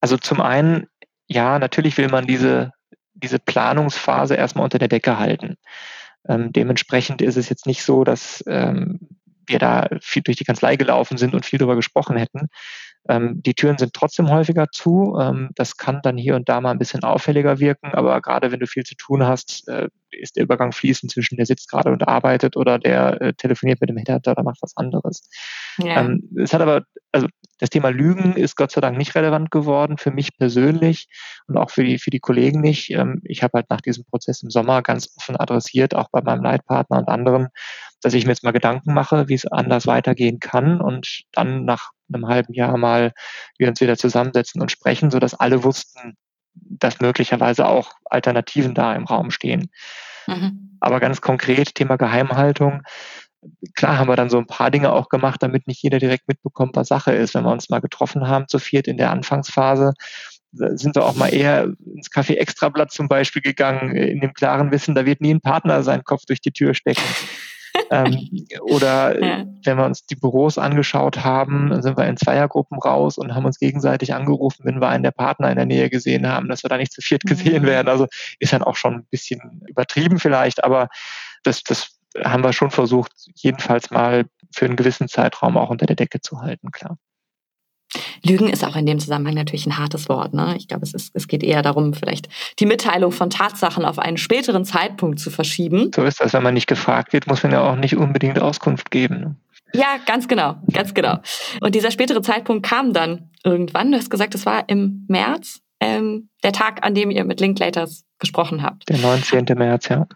[0.00, 0.86] Also zum einen,
[1.26, 2.72] ja, natürlich will man diese,
[3.14, 5.56] diese Planungsphase erstmal unter der Decke halten.
[6.28, 9.00] Ähm, dementsprechend ist es jetzt nicht so, dass ähm,
[9.46, 12.48] wir da viel durch die Kanzlei gelaufen sind und viel darüber gesprochen hätten.
[13.08, 15.18] Ähm, die Türen sind trotzdem häufiger zu.
[15.20, 18.60] Ähm, das kann dann hier und da mal ein bisschen auffälliger wirken, aber gerade wenn
[18.60, 22.06] du viel zu tun hast, äh, ist der Übergang fließend zwischen der sitzt gerade und
[22.06, 25.28] arbeitet oder der äh, telefoniert mit dem Headhunter oder macht was anderes.
[25.78, 26.00] Ja.
[26.00, 26.82] Ähm, es hat aber,
[27.12, 27.26] also
[27.58, 31.08] das Thema Lügen ist Gott sei Dank nicht relevant geworden für mich persönlich
[31.46, 32.90] und auch für die, für die Kollegen nicht.
[32.90, 36.42] Ähm, ich habe halt nach diesem Prozess im Sommer ganz offen adressiert, auch bei meinem
[36.42, 37.48] Leitpartner und anderen,
[38.02, 41.90] dass ich mir jetzt mal Gedanken mache, wie es anders weitergehen kann und dann nach
[42.12, 43.12] einem halben Jahr mal
[43.58, 46.16] wir uns wieder zusammensetzen und sprechen, sodass alle wussten,
[46.54, 49.70] dass möglicherweise auch Alternativen da im Raum stehen.
[50.26, 50.76] Mhm.
[50.80, 52.82] Aber ganz konkret, Thema Geheimhaltung.
[53.74, 56.76] Klar haben wir dann so ein paar Dinge auch gemacht, damit nicht jeder direkt mitbekommt,
[56.76, 57.34] was Sache ist.
[57.34, 59.94] Wenn wir uns mal getroffen haben zu viert in der Anfangsphase,
[60.52, 64.94] sind wir auch mal eher ins Café Extrablatt zum Beispiel gegangen, in dem klaren Wissen,
[64.94, 67.02] da wird nie ein Partner seinen Kopf durch die Tür stecken
[67.90, 69.44] ähm, oder ja.
[69.64, 73.44] wenn wir uns die Büros angeschaut haben, dann sind wir in Zweiergruppen raus und haben
[73.44, 76.68] uns gegenseitig angerufen, wenn wir einen der Partner in der Nähe gesehen haben, dass wir
[76.68, 77.66] da nicht zu viert gesehen mhm.
[77.66, 77.88] werden.
[77.88, 78.06] Also
[78.38, 80.88] ist dann auch schon ein bisschen übertrieben vielleicht, aber
[81.42, 85.96] das, das haben wir schon versucht, jedenfalls mal für einen gewissen Zeitraum auch unter der
[85.96, 86.98] Decke zu halten, klar.
[88.24, 90.34] Lügen ist auch in dem Zusammenhang natürlich ein hartes Wort.
[90.34, 90.54] Ne?
[90.56, 92.28] Ich glaube, es, ist, es geht eher darum, vielleicht
[92.58, 95.90] die Mitteilung von Tatsachen auf einen späteren Zeitpunkt zu verschieben.
[95.94, 98.90] So ist das, wenn man nicht gefragt wird, muss man ja auch nicht unbedingt Auskunft
[98.90, 99.20] geben.
[99.20, 99.36] Ne?
[99.74, 101.18] Ja, ganz genau, ganz genau.
[101.60, 103.90] Und dieser spätere Zeitpunkt kam dann irgendwann.
[103.90, 108.04] Du hast gesagt, es war im März, ähm, der Tag, an dem ihr mit Linklaters
[108.18, 108.88] gesprochen habt.
[108.88, 109.46] Der 19.
[109.56, 110.06] März, ja.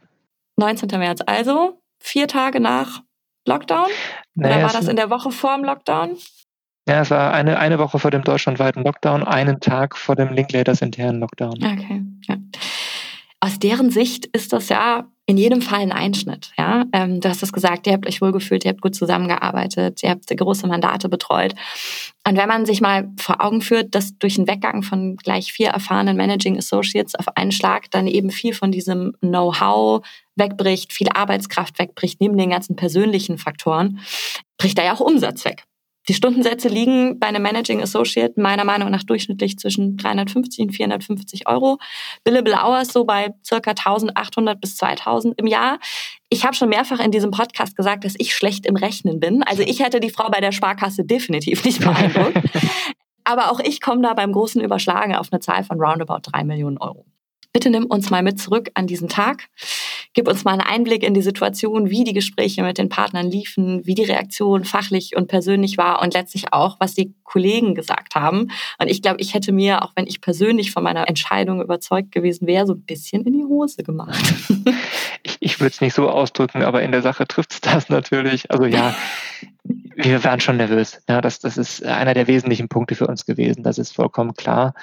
[0.57, 0.89] 19.
[0.99, 3.03] März, also vier Tage nach
[3.47, 3.89] Lockdown?
[4.35, 6.16] Naja, Oder war das in der Woche vor dem Lockdown?
[6.89, 10.82] Ja, es war eine, eine Woche vor dem deutschlandweiten Lockdown, einen Tag vor dem Linklaters
[10.82, 11.55] internen Lockdown.
[11.57, 12.37] Okay, ja.
[13.41, 16.53] Aus deren Sicht ist das ja in jedem Fall ein Einschnitt.
[16.57, 16.84] Ja?
[16.93, 20.28] Ähm, du hast es gesagt, ihr habt euch wohlgefühlt, ihr habt gut zusammengearbeitet, ihr habt
[20.34, 21.55] große Mandate betreut.
[22.26, 25.70] Und wenn man sich mal vor Augen führt, dass durch den Weggang von gleich vier
[25.70, 30.07] erfahrenen Managing Associates auf einen Schlag dann eben viel von diesem Know-how
[30.37, 34.01] wegbricht, viel Arbeitskraft wegbricht, neben den ganzen persönlichen Faktoren,
[34.59, 35.64] bricht da ja auch Umsatz weg.
[36.09, 41.49] Die Stundensätze liegen bei einem Managing Associate meiner Meinung nach durchschnittlich zwischen 350 und 450
[41.49, 41.79] Euro.
[42.23, 45.79] Billable Hours so bei circa 1800 bis 2000 im Jahr.
[46.29, 49.43] Ich habe schon mehrfach in diesem Podcast gesagt, dass ich schlecht im Rechnen bin.
[49.43, 52.39] Also ich hätte die Frau bei der Sparkasse definitiv nicht beeindruckt.
[53.25, 56.79] Aber auch ich komme da beim großen Überschlagen auf eine Zahl von roundabout drei Millionen
[56.79, 57.05] Euro.
[57.53, 59.49] Bitte nimm uns mal mit zurück an diesen Tag.
[60.17, 63.85] Gib uns mal einen Einblick in die Situation, wie die Gespräche mit den Partnern liefen,
[63.85, 68.51] wie die Reaktion fachlich und persönlich war und letztlich auch, was die Kollegen gesagt haben.
[68.79, 72.47] Und ich glaube, ich hätte mir, auch wenn ich persönlich von meiner Entscheidung überzeugt gewesen
[72.47, 74.25] wäre, so ein bisschen in die Hose gemacht.
[75.23, 78.49] Ich, ich würde es nicht so ausdrücken, aber in der Sache trifft es das natürlich.
[78.53, 78.95] Also ja,
[79.97, 81.03] wir waren schon nervös.
[81.09, 83.64] Ja, das, das ist einer der wesentlichen Punkte für uns gewesen.
[83.64, 84.75] Das ist vollkommen klar.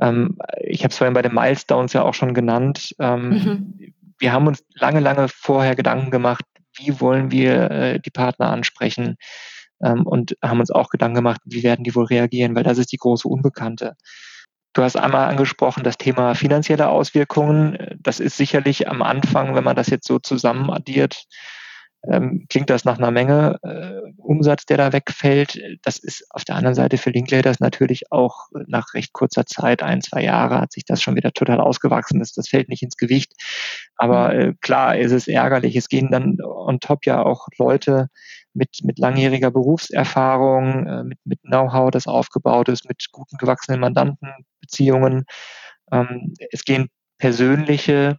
[0.00, 2.96] Ähm, ich habe es vorhin bei den Milestones ja auch schon genannt.
[2.98, 3.94] Ähm, mhm.
[4.18, 6.44] Wir haben uns lange, lange vorher Gedanken gemacht,
[6.76, 9.16] wie wollen wir äh, die Partner ansprechen
[9.82, 12.92] ähm, und haben uns auch Gedanken gemacht, wie werden die wohl reagieren, weil das ist
[12.92, 13.96] die große Unbekannte.
[14.72, 17.96] Du hast einmal angesprochen das Thema finanzielle Auswirkungen.
[18.00, 21.26] Das ist sicherlich am Anfang, wenn man das jetzt so zusammen addiert,
[22.10, 25.58] ähm, klingt das nach einer Menge äh, Umsatz, der da wegfällt.
[25.82, 30.02] Das ist auf der anderen Seite für Linklaters natürlich auch nach recht kurzer Zeit, ein,
[30.02, 32.18] zwei Jahre, hat sich das schon wieder total ausgewachsen.
[32.18, 33.32] Das, das fällt nicht ins Gewicht.
[33.96, 34.40] Aber mhm.
[34.40, 35.76] äh, klar ist es ärgerlich.
[35.76, 38.08] Es gehen dann on top ja auch Leute
[38.52, 45.24] mit, mit langjähriger Berufserfahrung, äh, mit, mit Know-how, das aufgebaut ist, mit guten gewachsenen Mandantenbeziehungen.
[45.90, 46.88] Ähm, es gehen
[47.18, 48.18] persönliche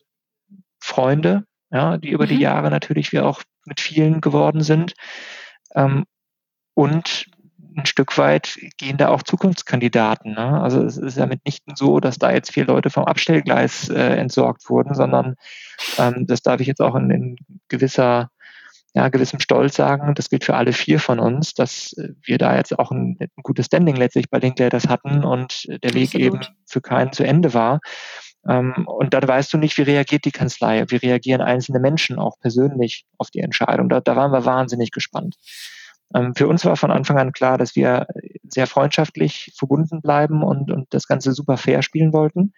[0.79, 2.29] Freunde, ja, die über mhm.
[2.29, 4.93] die Jahre natürlich wie auch mit vielen geworden sind.
[5.73, 6.05] Ähm,
[6.73, 7.25] und
[7.77, 10.33] ein Stück weit gehen da auch Zukunftskandidaten.
[10.33, 10.61] Ne?
[10.61, 14.69] Also es ist ja mitnichten so, dass da jetzt vier Leute vom Abstellgleis äh, entsorgt
[14.69, 15.35] wurden, sondern
[15.97, 17.35] ähm, das darf ich jetzt auch in, in
[17.67, 18.29] gewisser
[18.95, 21.93] ja, gewissem Stolz sagen, das gilt für alle vier von uns, dass
[22.23, 26.15] wir da jetzt auch ein, ein gutes Standing letztlich bei Linklaters hatten und der Weg
[26.15, 26.25] Absolut.
[26.25, 27.81] eben für keinen zu Ende war.
[28.47, 32.39] Ähm, und da weißt du nicht, wie reagiert die Kanzlei, wie reagieren einzelne Menschen auch
[32.39, 33.89] persönlich auf die Entscheidung.
[33.89, 35.35] Da, da waren wir wahnsinnig gespannt.
[36.13, 38.07] Ähm, für uns war von Anfang an klar, dass wir
[38.47, 42.53] sehr freundschaftlich verbunden bleiben und, und das Ganze super fair spielen wollten.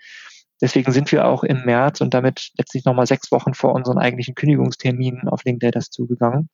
[0.62, 4.36] Deswegen sind wir auch im März und damit letztlich nochmal sechs Wochen vor unseren eigentlichen
[4.36, 6.50] Kündigungsterminen auf LinkedIn zugegangen.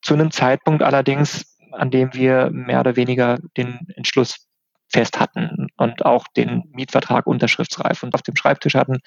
[0.00, 4.47] Zu einem Zeitpunkt allerdings, an dem wir mehr oder weniger den Entschluss
[4.88, 9.00] fest hatten und auch den Mietvertrag unterschriftsreif und auf dem Schreibtisch hatten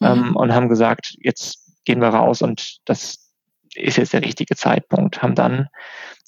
[0.00, 0.06] mhm.
[0.06, 3.32] ähm, und haben gesagt, jetzt gehen wir raus und das
[3.74, 5.22] ist jetzt der richtige Zeitpunkt.
[5.22, 5.68] Haben dann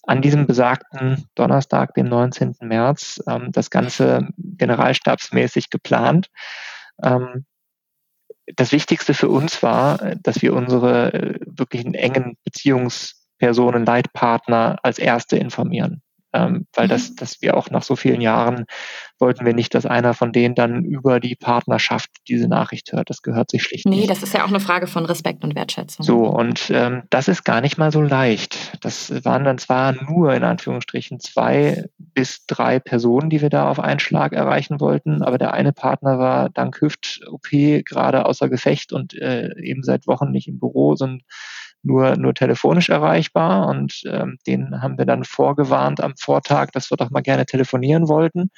[0.05, 2.57] an diesem besagten Donnerstag, dem 19.
[2.61, 6.31] März, ähm, das Ganze generalstabsmäßig geplant.
[7.03, 7.45] Ähm,
[8.57, 15.37] das Wichtigste für uns war, dass wir unsere äh, wirklichen engen Beziehungspersonen, Leitpartner als Erste
[15.37, 16.03] informieren
[16.33, 16.91] ähm, weil mhm.
[16.91, 18.67] das, dass wir auch nach so vielen Jahren
[19.19, 23.11] wollten wir nicht, dass einer von denen dann über die Partnerschaft diese Nachricht hört.
[23.11, 24.01] Das gehört sich schlicht nee, nicht.
[24.03, 26.05] Nee, das ist ja auch eine Frage von Respekt und Wertschätzung.
[26.05, 28.79] So, und ähm, das ist gar nicht mal so leicht.
[28.85, 33.81] Das waren dann zwar nur in Anführungsstrichen zwei bis drei Personen, die wir da auf
[33.81, 37.49] einen Schlag erreichen wollten, aber der eine Partner war dank Hüft-OP
[37.85, 41.23] gerade außer Gefecht und äh, eben seit Wochen nicht im Büro, sondern
[41.83, 46.97] nur, nur telefonisch erreichbar und ähm, den haben wir dann vorgewarnt am Vortag, dass wir
[46.97, 48.51] doch mal gerne telefonieren wollten.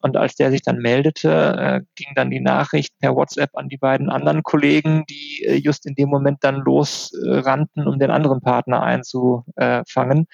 [0.00, 3.78] Und als der sich dann meldete, äh, ging dann die Nachricht per WhatsApp an die
[3.78, 8.40] beiden anderen Kollegen, die äh, just in dem Moment dann losrannten, äh, um den anderen
[8.40, 10.26] Partner einzufangen.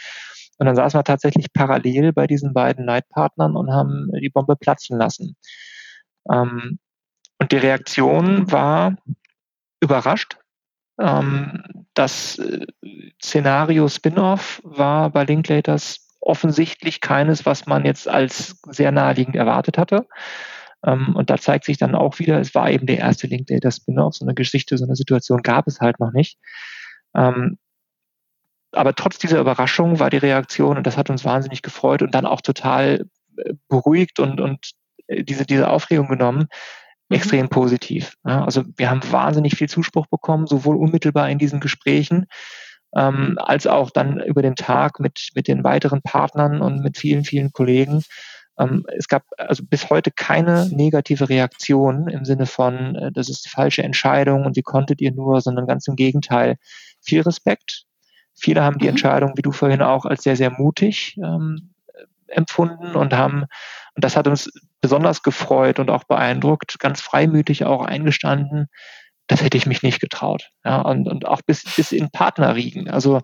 [0.58, 4.98] Und dann saßen wir tatsächlich parallel bei diesen beiden Leitpartnern und haben die Bombe platzen
[4.98, 5.36] lassen.
[6.30, 6.78] Ähm,
[7.38, 8.96] und die Reaktion war
[9.80, 10.38] überrascht,
[11.94, 12.66] das äh,
[13.22, 20.06] Szenario Spin-off war bei Linklaters offensichtlich keines, was man jetzt als sehr naheliegend erwartet hatte.
[20.84, 24.14] Ähm, und da zeigt sich dann auch wieder, es war eben der erste Linklater Spin-off,
[24.14, 26.38] so eine Geschichte, so eine Situation gab es halt noch nicht.
[27.16, 27.58] Ähm,
[28.72, 32.26] aber trotz dieser Überraschung war die Reaktion, und das hat uns wahnsinnig gefreut und dann
[32.26, 33.04] auch total
[33.36, 34.72] äh, beruhigt und, und
[35.10, 36.46] diese, diese Aufregung genommen.
[37.12, 38.16] Extrem positiv.
[38.22, 42.26] Also wir haben wahnsinnig viel Zuspruch bekommen, sowohl unmittelbar in diesen Gesprächen,
[42.94, 47.24] ähm, als auch dann über den Tag mit, mit den weiteren Partnern und mit vielen,
[47.24, 48.02] vielen Kollegen.
[48.58, 53.46] Ähm, es gab also bis heute keine negative Reaktion im Sinne von, äh, das ist
[53.46, 56.56] die falsche Entscheidung und wie konntet ihr nur, sondern ganz im Gegenteil.
[57.00, 57.84] Viel Respekt.
[58.34, 58.90] Viele haben die mhm.
[58.90, 61.72] Entscheidung, wie du vorhin auch, als sehr, sehr mutig ähm,
[62.32, 63.44] empfunden und haben,
[63.94, 68.68] und das hat uns besonders gefreut und auch beeindruckt, ganz freimütig auch eingestanden,
[69.26, 70.50] das hätte ich mich nicht getraut.
[70.64, 72.90] Ja, und, und auch bis, bis in Partnerriegen.
[72.90, 73.20] Also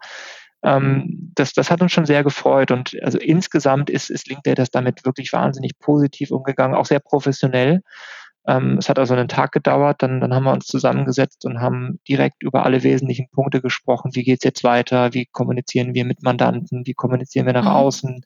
[0.63, 2.71] ähm, das, das hat uns schon sehr gefreut.
[2.71, 7.81] Und also insgesamt ist, ist LinkedIn das damit wirklich wahnsinnig positiv umgegangen, auch sehr professionell.
[8.47, 12.01] Ähm, es hat also einen Tag gedauert, dann, dann haben wir uns zusammengesetzt und haben
[12.09, 14.13] direkt über alle wesentlichen Punkte gesprochen.
[14.15, 15.13] Wie geht es jetzt weiter?
[15.13, 16.87] Wie kommunizieren wir mit Mandanten?
[16.87, 17.71] Wie kommunizieren wir nach mhm.
[17.71, 18.25] außen?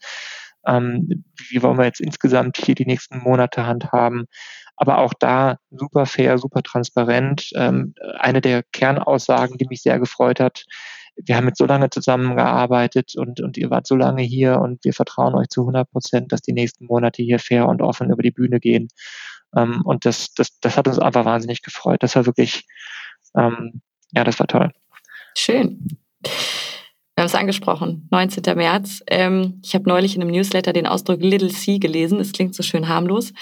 [0.66, 4.26] Ähm, wie wollen wir jetzt insgesamt hier die nächsten Monate handhaben.
[4.76, 7.50] Aber auch da super fair, super transparent.
[7.54, 10.64] Ähm, eine der Kernaussagen, die mich sehr gefreut hat,
[11.16, 14.92] wir haben jetzt so lange zusammengearbeitet und, und ihr wart so lange hier und wir
[14.92, 18.30] vertrauen euch zu 100 Prozent, dass die nächsten Monate hier fair und offen über die
[18.30, 18.88] Bühne gehen.
[19.54, 22.02] Ähm, und das, das, das hat uns einfach wahnsinnig gefreut.
[22.02, 22.66] Das war wirklich,
[23.36, 23.82] ähm,
[24.12, 24.70] ja, das war toll.
[25.36, 25.86] Schön.
[27.22, 28.42] Wir haben es angesprochen, 19.
[28.56, 29.04] März.
[29.06, 32.18] Ähm, ich habe neulich in einem Newsletter den Ausdruck Little C gelesen.
[32.18, 33.32] Das klingt so schön harmlos.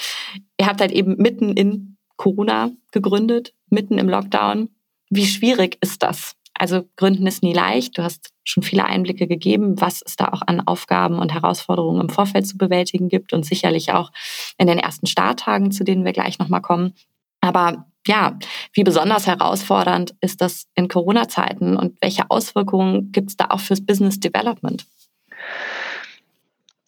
[0.59, 4.69] Ihr habt halt eben mitten in Corona gegründet, mitten im Lockdown.
[5.09, 6.37] Wie schwierig ist das?
[6.53, 7.97] Also Gründen ist nie leicht.
[7.97, 12.11] Du hast schon viele Einblicke gegeben, was es da auch an Aufgaben und Herausforderungen im
[12.11, 14.13] Vorfeld zu bewältigen gibt und sicherlich auch
[14.59, 16.93] in den ersten Starttagen, zu denen wir gleich nochmal kommen.
[17.41, 18.39] Aber ja,
[18.73, 23.85] wie besonders herausfordernd ist das in Corona-Zeiten und welche Auswirkungen gibt es da auch fürs
[23.85, 24.87] Business Development?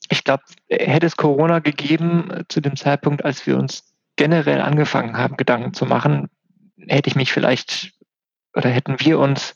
[0.09, 3.85] Ich glaube, hätte es Corona gegeben äh, zu dem Zeitpunkt, als wir uns
[4.17, 6.29] generell angefangen haben, Gedanken zu machen,
[6.77, 7.93] hätte ich mich vielleicht
[8.55, 9.55] oder hätten wir uns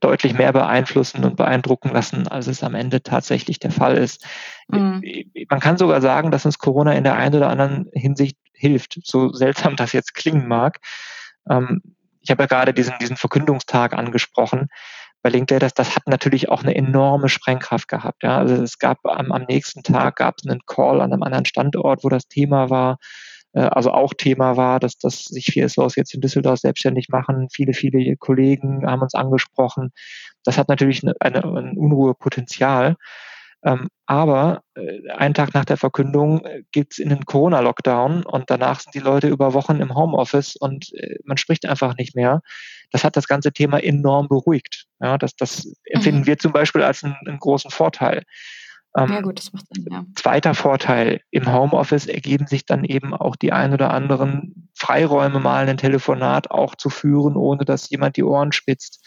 [0.00, 4.26] deutlich mehr beeinflussen und beeindrucken lassen, als es am Ende tatsächlich der Fall ist.
[4.68, 5.02] Mhm.
[5.48, 9.32] Man kann sogar sagen, dass uns Corona in der einen oder anderen Hinsicht hilft, so
[9.32, 10.78] seltsam das jetzt klingen mag.
[11.48, 11.82] Ähm,
[12.20, 14.68] ich habe ja gerade diesen, diesen Verkündungstag angesprochen.
[15.22, 18.22] Bei LinkedIn, das, hat natürlich auch eine enorme Sprengkraft gehabt.
[18.22, 18.38] Ja.
[18.38, 22.04] Also es gab am, am nächsten Tag gab es einen Call an einem anderen Standort,
[22.04, 22.98] wo das Thema war,
[23.52, 27.48] äh, also auch Thema war, dass, dass sich VSOs jetzt in Düsseldorf selbstständig machen.
[27.50, 29.92] Viele, viele Kollegen haben uns angesprochen.
[30.44, 32.96] Das hat natürlich eine, eine, ein Unruhepotenzial.
[33.62, 38.48] Ähm, aber äh, einen Tag nach der Verkündung äh, geht es in den Corona-Lockdown und
[38.48, 42.40] danach sind die Leute über Wochen im Homeoffice und äh, man spricht einfach nicht mehr.
[42.90, 44.86] Das hat das ganze Thema enorm beruhigt.
[45.00, 46.26] Ja, das, das empfinden mhm.
[46.26, 48.24] wir zum Beispiel als einen, einen großen Vorteil.
[48.96, 50.04] Ähm, ja gut, das macht Sinn, ja.
[50.16, 55.68] Zweiter Vorteil, im Homeoffice ergeben sich dann eben auch die ein oder anderen Freiräume, mal
[55.68, 59.06] ein Telefonat auch zu führen, ohne dass jemand die Ohren spitzt.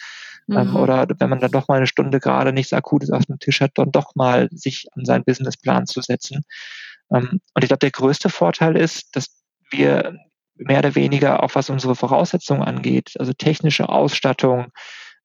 [0.49, 0.75] Ähm, mhm.
[0.75, 3.71] oder wenn man dann doch mal eine Stunde gerade nichts Akutes auf dem Tisch hat,
[3.75, 6.43] dann doch mal sich an seinen Businessplan zu setzen.
[7.13, 9.27] Ähm, und ich glaube, der größte Vorteil ist, dass
[9.69, 10.17] wir
[10.55, 14.67] mehr oder weniger auch was unsere Voraussetzungen angeht, also technische Ausstattung,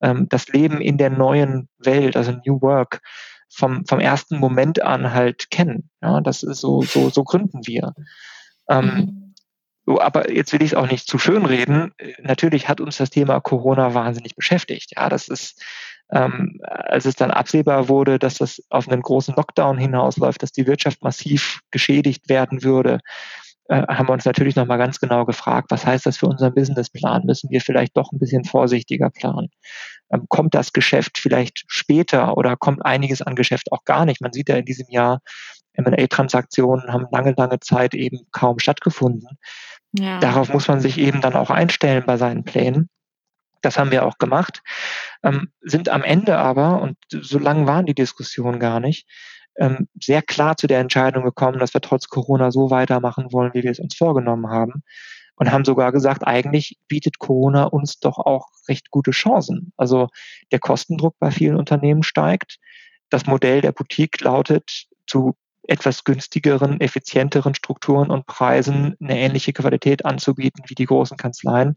[0.01, 3.01] ähm, das Leben in der neuen Welt, also New Work,
[3.51, 5.91] vom, vom ersten Moment an halt kennen.
[6.03, 7.95] Ja, das ist so, so, so gründen wir.
[8.71, 9.28] Mhm.
[9.89, 11.95] So, aber jetzt will ich es auch nicht zu schön reden.
[12.21, 14.93] Natürlich hat uns das Thema Corona wahnsinnig beschäftigt.
[14.95, 15.65] Ja, das ist,
[16.13, 20.67] ähm, als es dann absehbar wurde, dass das auf einen großen Lockdown hinausläuft, dass die
[20.67, 23.01] Wirtschaft massiv geschädigt werden würde,
[23.71, 27.25] äh, haben wir uns natürlich nochmal ganz genau gefragt, was heißt das für unseren Businessplan?
[27.25, 29.49] Müssen wir vielleicht doch ein bisschen vorsichtiger planen?
[30.13, 34.21] Ähm, kommt das Geschäft vielleicht später oder kommt einiges an Geschäft auch gar nicht?
[34.21, 35.21] Man sieht ja in diesem Jahr,
[35.79, 39.39] M&A-Transaktionen haben lange, lange Zeit eben kaum stattgefunden.
[39.93, 40.19] Ja.
[40.21, 42.89] Darauf muss man sich eben dann auch einstellen bei seinen Plänen.
[43.63, 44.63] Das haben wir auch gemacht,
[45.25, 49.09] ähm, sind am Ende aber, und so lange waren die Diskussionen gar nicht,
[49.59, 53.65] ähm, sehr klar zu der Entscheidung gekommen, dass wir trotz Corona so weitermachen wollen, wie
[53.65, 54.85] wir es uns vorgenommen haben.
[55.35, 59.73] Und haben sogar gesagt, eigentlich bietet Corona uns doch auch recht gute Chancen.
[59.77, 60.09] Also
[60.51, 62.59] der Kostendruck bei vielen Unternehmen steigt.
[63.09, 65.37] Das Modell der Boutique lautet, zu
[65.69, 71.77] etwas günstigeren, effizienteren Strukturen und Preisen eine ähnliche Qualität anzubieten wie die großen Kanzleien.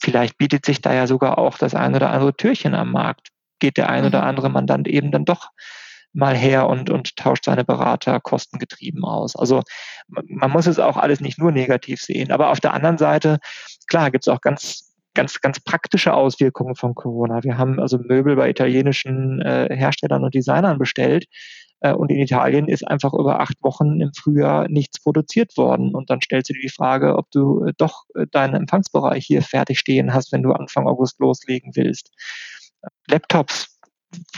[0.00, 3.28] Vielleicht bietet sich da ja sogar auch das ein oder andere Türchen am Markt.
[3.58, 4.28] Geht der ein oder mhm.
[4.28, 5.50] andere Mandant eben dann doch
[6.12, 9.36] mal her und, und tauscht seine Berater kostengetrieben aus.
[9.36, 9.62] Also
[10.06, 12.30] man muss es auch alles nicht nur negativ sehen.
[12.30, 13.38] Aber auf der anderen Seite,
[13.88, 17.42] klar, gibt es auch ganz, ganz, ganz praktische Auswirkungen von Corona.
[17.42, 21.26] Wir haben also Möbel bei italienischen äh, Herstellern und Designern bestellt.
[21.80, 25.94] Äh, und in Italien ist einfach über acht Wochen im Frühjahr nichts produziert worden.
[25.94, 29.42] Und dann stellst du dir die Frage, ob du äh, doch äh, deinen Empfangsbereich hier
[29.42, 32.10] fertig stehen hast, wenn du Anfang August loslegen willst.
[33.08, 33.78] Laptops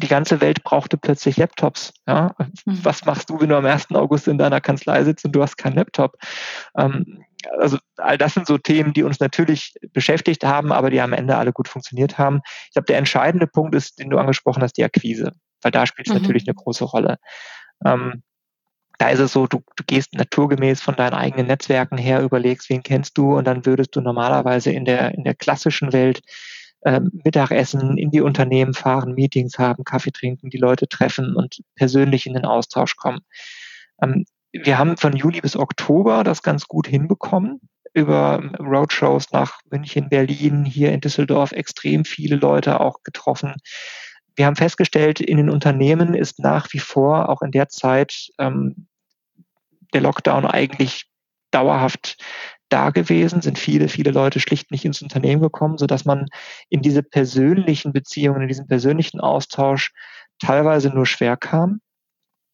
[0.03, 1.93] die ganze Welt brauchte plötzlich Laptops.
[2.07, 2.35] Ja?
[2.39, 2.85] Mhm.
[2.85, 3.91] Was machst du, wenn du am 1.
[3.93, 6.17] August in deiner Kanzlei sitzt und du hast keinen Laptop?
[6.77, 7.25] Ähm,
[7.59, 11.37] also all das sind so Themen, die uns natürlich beschäftigt haben, aber die am Ende
[11.37, 12.41] alle gut funktioniert haben.
[12.67, 15.33] Ich glaube, der entscheidende Punkt ist, den du angesprochen hast, die Akquise,
[15.63, 16.21] weil da spielt es mhm.
[16.21, 17.19] natürlich eine große Rolle.
[17.85, 18.23] Ähm,
[18.99, 22.83] da ist es so, du, du gehst naturgemäß von deinen eigenen Netzwerken her, überlegst, wen
[22.83, 26.21] kennst du und dann würdest du normalerweise in der, in der klassischen Welt
[26.83, 32.27] äh, Mittagessen, in die Unternehmen fahren, Meetings haben, Kaffee trinken, die Leute treffen und persönlich
[32.27, 33.21] in den Austausch kommen.
[34.03, 37.61] Ähm, wir haben von Juli bis Oktober das ganz gut hinbekommen
[37.93, 43.55] über Roadshows nach München, Berlin, hier in Düsseldorf extrem viele Leute auch getroffen.
[44.37, 48.87] Wir haben festgestellt, in den Unternehmen ist nach wie vor auch in der Zeit ähm,
[49.93, 51.11] der Lockdown eigentlich
[51.51, 52.17] dauerhaft
[52.69, 56.29] da gewesen, sind viele, viele Leute schlicht nicht ins Unternehmen gekommen, sodass man
[56.69, 59.93] in diese persönlichen Beziehungen, in diesen persönlichen Austausch
[60.39, 61.81] teilweise nur schwer kam.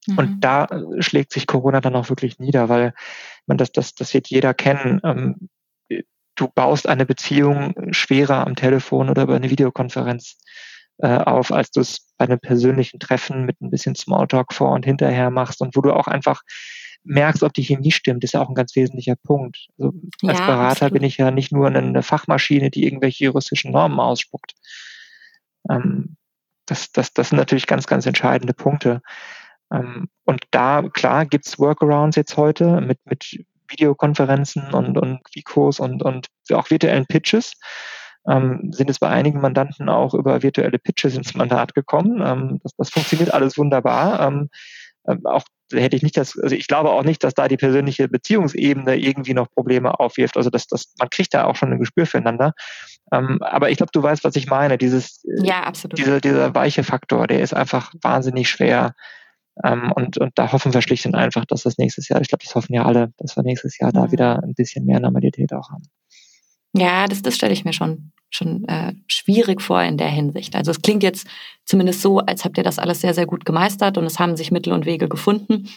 [0.06, 0.18] Mhm.
[0.18, 2.94] Und da äh, schlägt sich Corona dann auch wirklich nieder, weil
[3.46, 5.00] man das, das, das wird jeder kennen.
[5.04, 5.48] Ähm,
[6.34, 10.38] du baust eine Beziehung schwerer am Telefon oder über eine Videokonferenz
[10.98, 14.84] äh, auf, als du es bei einem persönlichen Treffen mit ein bisschen Smalltalk vor und
[14.84, 16.42] hinterher machst und wo du auch einfach
[17.04, 19.68] merkst, ob die Chemie stimmt, ist ja auch ein ganz wesentlicher Punkt.
[19.78, 19.92] Also
[20.26, 20.92] als ja, Berater absolut.
[20.94, 24.54] bin ich ja nicht nur eine Fachmaschine, die irgendwelche juristischen Normen ausspuckt.
[25.70, 26.16] Ähm,
[26.66, 29.02] das, das, das sind natürlich ganz, ganz entscheidende Punkte.
[29.72, 36.02] Ähm, und da, klar, gibt's Workarounds jetzt heute mit, mit Videokonferenzen und, und Vicos und,
[36.02, 37.52] und auch virtuellen Pitches.
[38.28, 42.20] Ähm, sind es bei einigen Mandanten auch über virtuelle Pitches ins Mandat gekommen.
[42.24, 44.26] Ähm, das, das funktioniert alles wunderbar.
[44.26, 44.48] Ähm,
[45.08, 48.08] ähm, auch hätte ich nicht das, also ich glaube auch nicht, dass da die persönliche
[48.08, 50.36] Beziehungsebene irgendwie noch Probleme aufwirft.
[50.36, 52.52] Also das, das, man kriegt da auch schon ein Gespür füreinander.
[53.12, 54.78] Ähm, aber ich glaube, du weißt, was ich meine.
[54.78, 55.98] Dieses, äh, ja, absolut.
[55.98, 58.94] Dieser, dieser weiche Faktor, der ist einfach wahnsinnig schwer.
[59.64, 62.44] Ähm, und, und da hoffen wir schlicht und einfach, dass das nächstes Jahr, ich glaube,
[62.44, 63.94] das hoffen ja alle, dass wir nächstes Jahr mhm.
[63.94, 65.84] da wieder ein bisschen mehr Normalität auch haben.
[66.76, 70.54] Ja, das, das stelle ich mir schon, schon äh, schwierig vor in der Hinsicht.
[70.56, 71.26] Also es klingt jetzt
[71.64, 74.50] zumindest so, als habt ihr das alles sehr, sehr gut gemeistert und es haben sich
[74.50, 75.68] Mittel und Wege gefunden.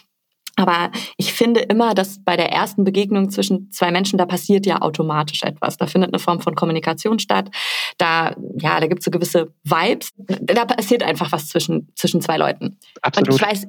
[0.56, 4.82] Aber ich finde immer, dass bei der ersten Begegnung zwischen zwei Menschen, da passiert ja
[4.82, 5.76] automatisch etwas.
[5.76, 7.50] Da findet eine Form von Kommunikation statt.
[7.98, 10.10] Da, ja, da gibt es so gewisse Vibes.
[10.16, 12.78] Da passiert einfach was zwischen, zwischen zwei Leuten.
[13.00, 13.30] Absolut.
[13.30, 13.66] Und ich weiß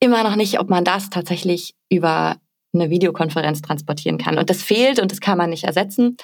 [0.00, 2.36] immer noch nicht, ob man das tatsächlich über
[2.74, 4.38] eine Videokonferenz transportieren kann.
[4.38, 6.16] Und das fehlt und das kann man nicht ersetzen.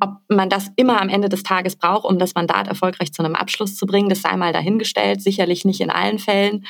[0.00, 3.34] Ob man das immer am Ende des Tages braucht, um das Mandat erfolgreich zu einem
[3.34, 5.22] Abschluss zu bringen, das sei mal dahingestellt.
[5.22, 6.64] Sicherlich nicht in allen Fällen.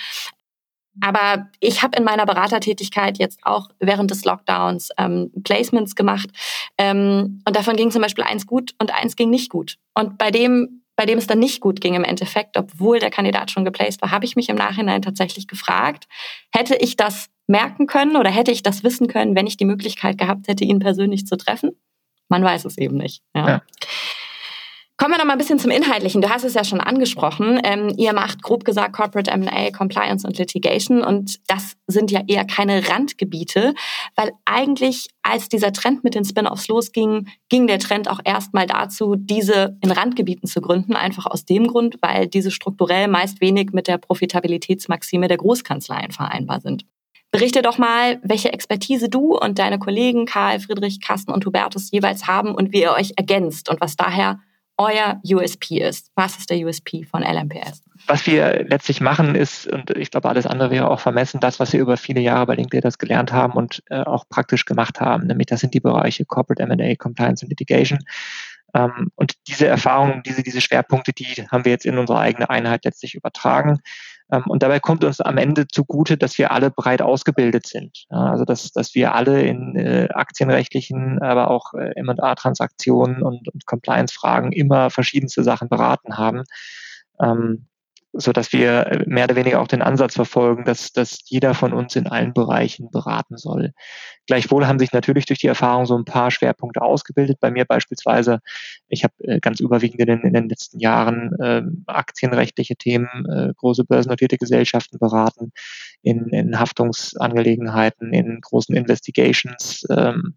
[1.01, 6.29] aber ich habe in meiner Beratertätigkeit jetzt auch während des Lockdowns ähm, Placements gemacht.
[6.77, 9.77] Ähm, und davon ging zum Beispiel eins gut und eins ging nicht gut.
[9.95, 13.51] Und bei dem, bei dem es dann nicht gut ging im Endeffekt, obwohl der Kandidat
[13.51, 16.07] schon geplaced war, habe ich mich im Nachhinein tatsächlich gefragt,
[16.53, 20.19] hätte ich das merken können oder hätte ich das wissen können, wenn ich die Möglichkeit
[20.19, 21.73] gehabt hätte, ihn persönlich zu treffen?
[22.29, 23.22] Man weiß es eben nicht.
[23.35, 23.49] Ja.
[23.49, 23.62] ja.
[25.01, 26.22] Kommen wir noch mal ein bisschen zum Inhaltlichen.
[26.22, 27.61] Du hast es ja schon angesprochen.
[27.62, 32.45] Ähm, ihr macht grob gesagt Corporate M&A, Compliance und Litigation und das sind ja eher
[32.45, 33.74] keine Randgebiete,
[34.16, 39.14] weil eigentlich als dieser Trend mit den Spin-offs losging, ging der Trend auch erstmal dazu,
[39.16, 43.87] diese in Randgebieten zu gründen, einfach aus dem Grund, weil diese strukturell meist wenig mit
[43.87, 46.85] der Profitabilitätsmaxime der Großkanzleien vereinbar sind.
[47.31, 52.26] Berichte doch mal, welche Expertise du und deine Kollegen Karl, Friedrich, Carsten und Hubertus jeweils
[52.26, 54.41] haben und wie ihr euch ergänzt und was daher
[54.79, 56.11] euer USP ist.
[56.14, 57.83] Was ist der USP von LMPS?
[58.07, 61.72] Was wir letztlich machen ist, und ich glaube, alles andere wäre auch vermessen, das, was
[61.72, 65.26] wir über viele Jahre bei LinkedIn gelernt haben und äh, auch praktisch gemacht haben.
[65.26, 67.99] Nämlich das sind die Bereiche Corporate M&A, Compliance und Litigation.
[68.74, 72.85] Ähm, und diese Erfahrungen, diese, diese Schwerpunkte, die haben wir jetzt in unsere eigene Einheit
[72.85, 73.81] letztlich übertragen.
[74.31, 78.05] Ähm, und dabei kommt uns am Ende zugute, dass wir alle breit ausgebildet sind.
[78.09, 84.53] also dass, dass wir alle in äh, aktienrechtlichen, aber auch äh, M&A-Transaktionen und, und Compliance-Fragen
[84.53, 86.45] immer verschiedenste Sachen beraten haben.
[87.20, 87.68] Ähm,
[88.12, 91.94] so dass wir mehr oder weniger auch den Ansatz verfolgen, dass, dass jeder von uns
[91.94, 93.72] in allen Bereichen beraten soll.
[94.26, 97.38] Gleichwohl haben sich natürlich durch die Erfahrung so ein paar Schwerpunkte ausgebildet.
[97.40, 98.40] Bei mir beispielsweise,
[98.88, 103.52] ich habe äh, ganz überwiegend in den, in den letzten Jahren äh, aktienrechtliche Themen, äh,
[103.56, 105.52] große börsennotierte Gesellschaften beraten,
[106.02, 109.84] in, in Haftungsangelegenheiten, in großen Investigations.
[109.90, 110.34] Ähm,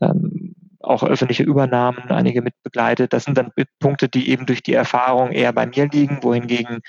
[0.00, 0.47] ähm,
[0.80, 3.12] auch öffentliche Übernahmen, einige mit begleitet.
[3.12, 6.80] Das sind dann Punkte, die eben durch die Erfahrung eher bei mir liegen, wohingegen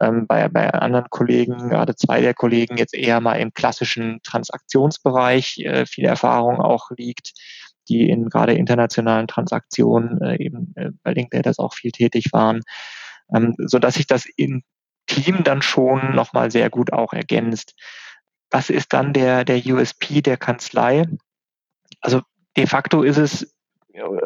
[0.00, 5.58] ähm, bei, bei anderen Kollegen, gerade zwei der Kollegen, jetzt eher mal im klassischen Transaktionsbereich
[5.60, 7.32] äh, viel Erfahrung auch liegt,
[7.88, 12.60] die in gerade internationalen Transaktionen äh, eben äh, bei Linklaters auch viel tätig waren,
[13.34, 14.62] ähm, so dass sich das im
[15.06, 17.74] Team dann schon nochmal sehr gut auch ergänzt.
[18.50, 21.06] Was ist dann der, der USP der Kanzlei?
[22.00, 22.22] Also
[22.56, 23.54] de facto ist es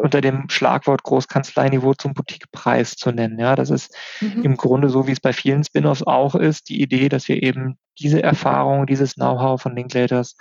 [0.00, 3.38] unter dem Schlagwort Großkanzleiniveau zum Boutiquepreis zu nennen.
[3.38, 4.42] Ja, das ist mhm.
[4.42, 7.76] im Grunde so, wie es bei vielen Spin-offs auch ist, die Idee, dass wir eben
[7.98, 10.36] diese Erfahrung, dieses Know-how von Linklaters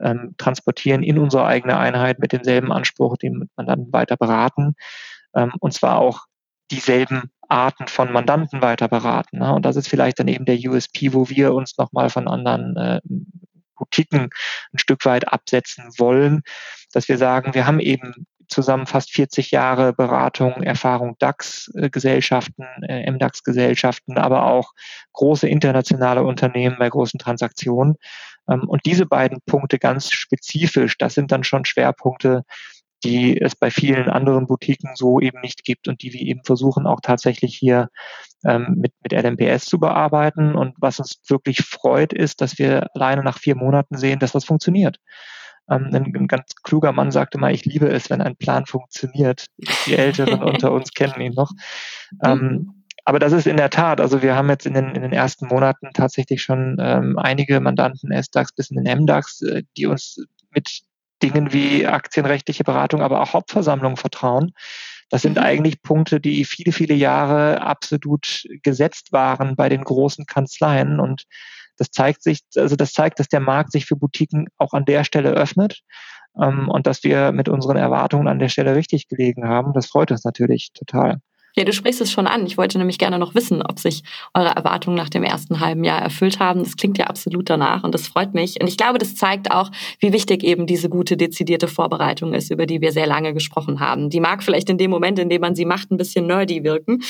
[0.00, 4.74] ähm, transportieren in unsere eigene Einheit mit demselben Anspruch, den man dann weiter beraten
[5.34, 6.24] ähm, und zwar auch
[6.70, 9.38] dieselben Arten von Mandanten weiter beraten.
[9.38, 9.54] Ne?
[9.54, 13.00] Und das ist vielleicht dann eben der USP, wo wir uns nochmal von anderen äh,
[13.76, 14.30] Boutiquen
[14.72, 16.42] ein Stück weit absetzen wollen,
[16.92, 24.18] dass wir sagen, wir haben eben zusammen fast 40 Jahre Beratung, Erfahrung DAX-Gesellschaften, äh, MDAX-Gesellschaften,
[24.18, 24.72] aber auch
[25.12, 27.96] große internationale Unternehmen bei großen Transaktionen.
[28.48, 32.42] Ähm, und diese beiden Punkte ganz spezifisch, das sind dann schon Schwerpunkte,
[33.04, 36.86] die es bei vielen anderen Boutiquen so eben nicht gibt und die wir eben versuchen
[36.86, 37.90] auch tatsächlich hier
[38.44, 40.54] ähm, mit, mit LMPS zu bearbeiten.
[40.54, 44.44] Und was uns wirklich freut, ist, dass wir alleine nach vier Monaten sehen, dass das
[44.44, 44.98] funktioniert.
[45.70, 49.46] Ähm, ein, ein, ganz kluger Mann sagte mal, ich liebe es, wenn ein Plan funktioniert.
[49.86, 51.52] Die Älteren unter uns kennen ihn noch.
[52.24, 52.84] Ähm, mhm.
[53.04, 55.46] aber das ist in der Tat, also wir haben jetzt in den, in den ersten
[55.46, 60.84] Monaten tatsächlich schon ähm, einige Mandanten S-DAX bis in den MDAX, äh, die uns mit
[61.24, 64.52] Dingen wie aktienrechtliche Beratung, aber auch Hauptversammlungen vertrauen.
[65.10, 65.42] Das sind mhm.
[65.42, 71.00] eigentlich Punkte, die viele, viele Jahre absolut gesetzt waren bei den großen Kanzleien.
[71.00, 71.24] Und
[71.78, 75.04] das zeigt sich, also das zeigt, dass der Markt sich für Boutiquen auch an der
[75.04, 75.80] Stelle öffnet
[76.40, 79.72] ähm, und dass wir mit unseren Erwartungen an der Stelle richtig gelegen haben.
[79.72, 81.20] Das freut uns natürlich total.
[81.56, 82.46] Ja, du sprichst es schon an.
[82.46, 84.02] Ich wollte nämlich gerne noch wissen, ob sich
[84.34, 86.64] eure Erwartungen nach dem ersten halben Jahr erfüllt haben.
[86.64, 88.60] Das klingt ja absolut danach und das freut mich.
[88.60, 92.66] Und ich glaube, das zeigt auch, wie wichtig eben diese gute, dezidierte Vorbereitung ist, über
[92.66, 94.10] die wir sehr lange gesprochen haben.
[94.10, 97.02] Die mag vielleicht in dem Moment, in dem man sie macht, ein bisschen nerdy wirken.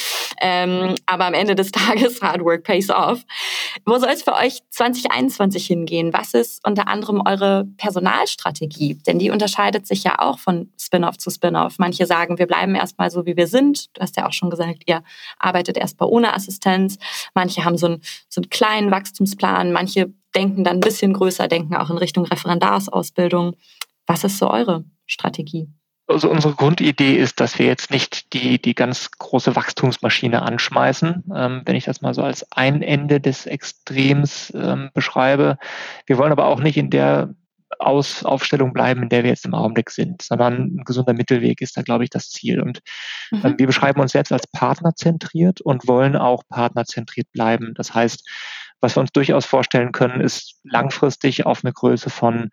[0.42, 3.24] Ähm, aber am Ende des Tages, Hard Work pays off.
[3.86, 6.12] Wo soll es für euch 2021 hingehen?
[6.12, 8.98] Was ist unter anderem eure Personalstrategie?
[9.06, 11.78] Denn die unterscheidet sich ja auch von Spin-off zu Spin-off.
[11.78, 13.86] Manche sagen, wir bleiben erstmal so, wie wir sind.
[13.96, 15.02] Du hast ja auch schon gesagt, ihr
[15.38, 16.98] arbeitet erstmal ohne Assistenz.
[17.34, 21.76] Manche haben so einen, so einen kleinen Wachstumsplan, manche denken dann ein bisschen größer, denken
[21.76, 23.56] auch in Richtung Referendarsausbildung.
[24.06, 25.68] Was ist so eure Strategie?
[26.06, 31.62] Also unsere Grundidee ist, dass wir jetzt nicht die, die ganz große Wachstumsmaschine anschmeißen, ähm,
[31.64, 35.56] wenn ich das mal so als ein Ende des Extrems ähm, beschreibe.
[36.04, 37.34] Wir wollen aber auch nicht in der
[37.78, 41.76] aus Aufstellung bleiben, in der wir jetzt im Augenblick sind, sondern ein gesunder Mittelweg ist
[41.76, 42.60] da, glaube ich, das Ziel.
[42.60, 42.80] Und
[43.30, 43.40] mhm.
[43.44, 47.74] ähm, wir beschreiben uns selbst als partnerzentriert und wollen auch partnerzentriert bleiben.
[47.76, 48.22] Das heißt,
[48.84, 52.50] Was wir uns durchaus vorstellen können, ist langfristig auf eine Größe von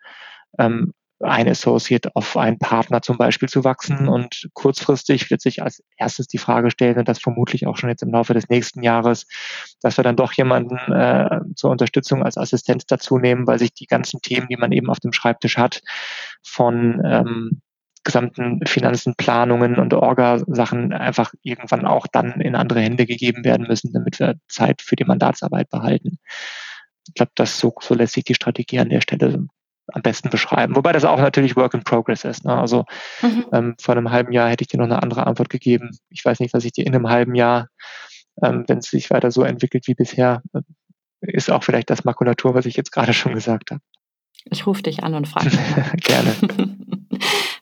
[0.58, 4.08] ähm, ein Associate auf einen Partner zum Beispiel zu wachsen.
[4.08, 8.02] Und kurzfristig wird sich als erstes die Frage stellen, und das vermutlich auch schon jetzt
[8.02, 9.26] im Laufe des nächsten Jahres,
[9.80, 13.86] dass wir dann doch jemanden äh, zur Unterstützung als Assistent dazu nehmen, weil sich die
[13.86, 15.82] ganzen Themen, die man eben auf dem Schreibtisch hat,
[16.42, 17.62] von ähm,
[18.04, 23.92] gesamten Finanzen, Planungen und Orga-Sachen einfach irgendwann auch dann in andere Hände gegeben werden müssen,
[23.92, 26.18] damit wir Zeit für die Mandatsarbeit behalten.
[27.06, 29.46] Ich glaube, das so, so lässt sich die Strategie an der Stelle
[29.92, 30.76] am besten beschreiben.
[30.76, 32.44] Wobei das auch natürlich Work in Progress ist.
[32.44, 32.56] Ne?
[32.56, 32.84] Also
[33.20, 33.46] mhm.
[33.52, 35.90] ähm, vor einem halben Jahr hätte ich dir noch eine andere Antwort gegeben.
[36.10, 37.68] Ich weiß nicht, was ich dir in einem halben Jahr,
[38.42, 40.60] ähm, wenn es sich weiter so entwickelt wie bisher, äh,
[41.20, 43.80] ist auch vielleicht das Makulatur, was ich jetzt gerade schon gesagt habe.
[44.50, 45.50] Ich rufe dich an und frage.
[45.96, 46.34] Gerne.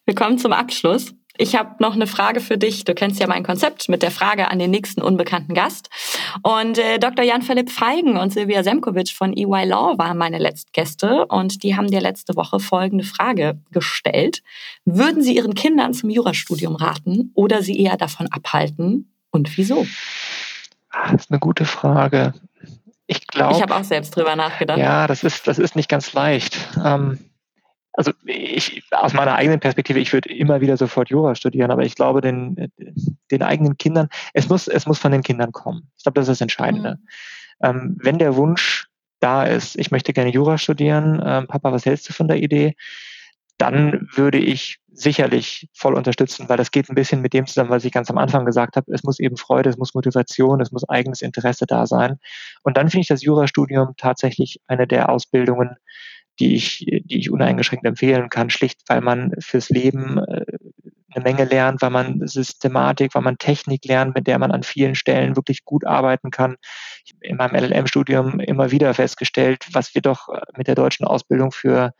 [0.06, 1.14] Wir kommen zum Abschluss.
[1.40, 2.84] Ich habe noch eine Frage für dich.
[2.84, 5.88] Du kennst ja mein Konzept mit der Frage an den nächsten unbekannten Gast.
[6.42, 7.24] Und äh, Dr.
[7.24, 11.90] Jan-Philipp Feigen und Silvia Semkovic von EY Law waren meine letzten Gäste und die haben
[11.90, 14.42] dir letzte Woche folgende Frage gestellt.
[14.84, 19.86] Würden Sie Ihren Kindern zum Jurastudium raten oder sie eher davon abhalten und wieso?
[20.90, 22.34] Ah, das ist eine gute Frage.
[23.06, 23.56] Ich glaube.
[23.56, 24.78] Ich habe auch selbst drüber nachgedacht.
[24.78, 26.58] Ja, das ist, das ist nicht ganz leicht.
[26.84, 27.18] Ähm,
[28.00, 31.94] also ich, aus meiner eigenen Perspektive, ich würde immer wieder sofort Jura studieren, aber ich
[31.94, 32.72] glaube, den,
[33.30, 35.90] den eigenen Kindern, es muss, es muss von den Kindern kommen.
[35.98, 36.96] Ich glaube, das ist das Entscheidende.
[37.60, 37.66] Mhm.
[37.68, 38.86] Ähm, wenn der Wunsch
[39.18, 42.74] da ist, ich möchte gerne Jura studieren, ähm, Papa, was hältst du von der Idee?
[43.58, 47.84] Dann würde ich sicherlich voll unterstützen, weil das geht ein bisschen mit dem zusammen, was
[47.84, 48.90] ich ganz am Anfang gesagt habe.
[48.94, 52.18] Es muss eben Freude, es muss Motivation, es muss eigenes Interesse da sein.
[52.62, 55.76] Und dann finde ich das Jurastudium tatsächlich eine der Ausbildungen,
[56.40, 60.44] die ich, die ich uneingeschränkt empfehlen kann, schlicht weil man fürs Leben äh,
[61.12, 64.94] eine Menge lernt, weil man Systematik, weil man Technik lernt, mit der man an vielen
[64.94, 66.56] Stellen wirklich gut arbeiten kann.
[67.04, 71.06] Ich habe in meinem LLM-Studium immer wieder festgestellt, was wir doch äh, mit der deutschen
[71.06, 71.92] Ausbildung für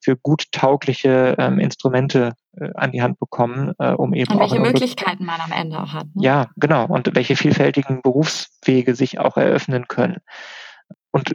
[0.00, 4.60] für gut taugliche ähm, Instrumente äh, an die Hand bekommen, äh, um eben und welche
[4.60, 6.06] Möglichkeiten man am Ende auch hat.
[6.14, 6.22] Ne?
[6.22, 6.86] Ja, genau.
[6.86, 10.18] Und welche vielfältigen Berufswege sich auch eröffnen können.
[11.10, 11.34] Und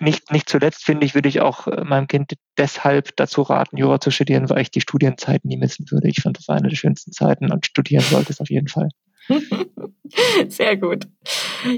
[0.00, 4.00] nicht, nicht zuletzt finde ich, würde ich auch äh, meinem Kind deshalb dazu raten, Jura
[4.00, 6.08] zu studieren, weil ich die Studienzeit nie missen würde.
[6.08, 8.88] Ich fand, das war eine der schönsten Zeiten und studieren sollte es auf jeden Fall.
[10.48, 11.06] Sehr gut.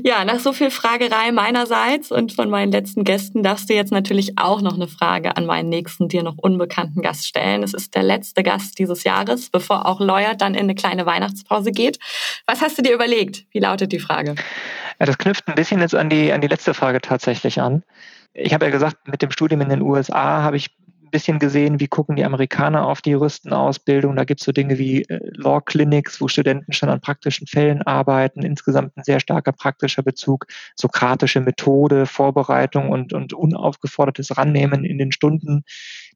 [0.04, 4.38] Ja, nach so viel Fragerei meinerseits und von meinen letzten Gästen darfst du jetzt natürlich
[4.38, 7.62] auch noch eine Frage an meinen nächsten, dir noch unbekannten Gast stellen.
[7.62, 11.72] Es ist der letzte Gast dieses Jahres, bevor auch Lawyer dann in eine kleine Weihnachtspause
[11.72, 11.98] geht.
[12.46, 13.46] Was hast du dir überlegt?
[13.50, 14.34] Wie lautet die Frage?
[15.00, 17.82] Ja, das knüpft ein bisschen jetzt an die, an die letzte Frage tatsächlich an.
[18.34, 20.70] Ich habe ja gesagt, mit dem Studium in den USA habe ich
[21.08, 24.14] ein bisschen gesehen, wie gucken die Amerikaner auf die Juristenausbildung.
[24.14, 27.82] Da gibt es so Dinge wie äh, Law Clinics, wo Studenten schon an praktischen Fällen
[27.82, 28.42] arbeiten.
[28.42, 30.46] Insgesamt ein sehr starker praktischer Bezug,
[30.76, 35.64] sokratische Methode, Vorbereitung und, und unaufgefordertes Rannehmen in den Stunden.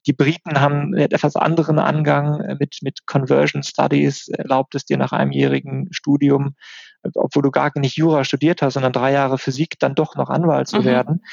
[0.06, 5.12] Die Briten haben etwas anderen Angang äh, mit, mit Conversion Studies, erlaubt es dir nach
[5.12, 6.54] einem jährigen Studium
[7.14, 10.68] obwohl du gar nicht Jura studiert hast, sondern drei Jahre Physik, dann doch noch Anwalt
[10.68, 10.84] zu mhm.
[10.84, 11.24] werden.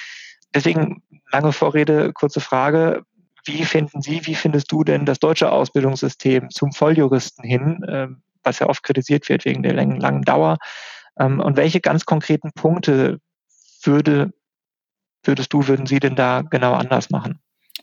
[0.54, 3.04] Deswegen lange Vorrede, kurze Frage.
[3.50, 8.60] Wie finden Sie, wie findest du denn das deutsche Ausbildungssystem zum Volljuristen hin, ähm, was
[8.60, 10.58] ja oft kritisiert wird wegen der langen, langen Dauer?
[11.20, 13.20] Ähm, und welche ganz konkreten Punkte
[13.84, 14.32] würde,
[15.24, 17.40] würdest du, würden Sie denn da genau anders machen?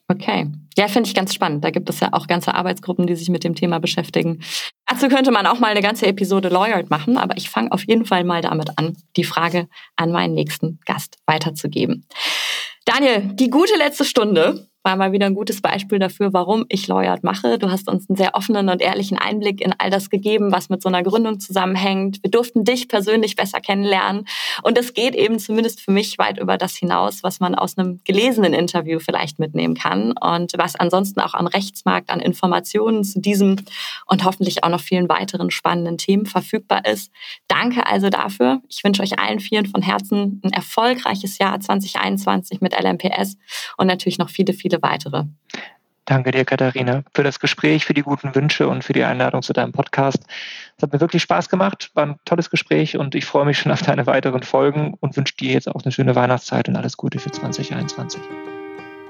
[0.08, 0.46] Okay.
[0.78, 1.64] Ja, finde ich ganz spannend.
[1.64, 4.40] Da gibt es ja auch ganze Arbeitsgruppen, die sich mit dem Thema beschäftigen.
[4.86, 8.04] Dazu könnte man auch mal eine ganze Episode Lawyered machen, aber ich fange auf jeden
[8.04, 12.06] Fall mal damit an, die Frage an meinen nächsten Gast weiterzugeben.
[12.84, 17.24] Daniel, die gute letzte Stunde war mal wieder ein gutes Beispiel dafür, warum ich Lawyered
[17.24, 17.58] mache.
[17.58, 20.80] Du hast uns einen sehr offenen und ehrlichen Einblick in all das gegeben, was mit
[20.80, 22.22] so einer Gründung zusammenhängt.
[22.22, 24.28] Wir durften dich persönlich besser kennenlernen.
[24.62, 28.00] Und es geht eben zumindest für mich weit über das hinaus, was man aus einem
[28.04, 33.56] gelesenen Interview vielleicht mitnehmen kann und was ansonsten auch am Rechtsmarkt an Informationen zu diesem
[34.06, 37.10] und hoffentlich auch noch vielen weiteren spannenden Themen verfügbar ist.
[37.48, 38.60] Danke also dafür.
[38.68, 43.36] Ich wünsche euch allen vielen von Herzen ein erfolgreiches Jahr 2021 mit LMPS
[43.76, 45.24] und natürlich noch viele, viele weitere.
[46.04, 49.52] Danke dir, Katharina, für das Gespräch, für die guten Wünsche und für die Einladung zu
[49.52, 50.22] deinem Podcast.
[50.76, 53.72] Es hat mir wirklich Spaß gemacht, war ein tolles Gespräch und ich freue mich schon
[53.72, 57.18] auf deine weiteren Folgen und wünsche dir jetzt auch eine schöne Weihnachtszeit und alles Gute
[57.18, 58.20] für 2021.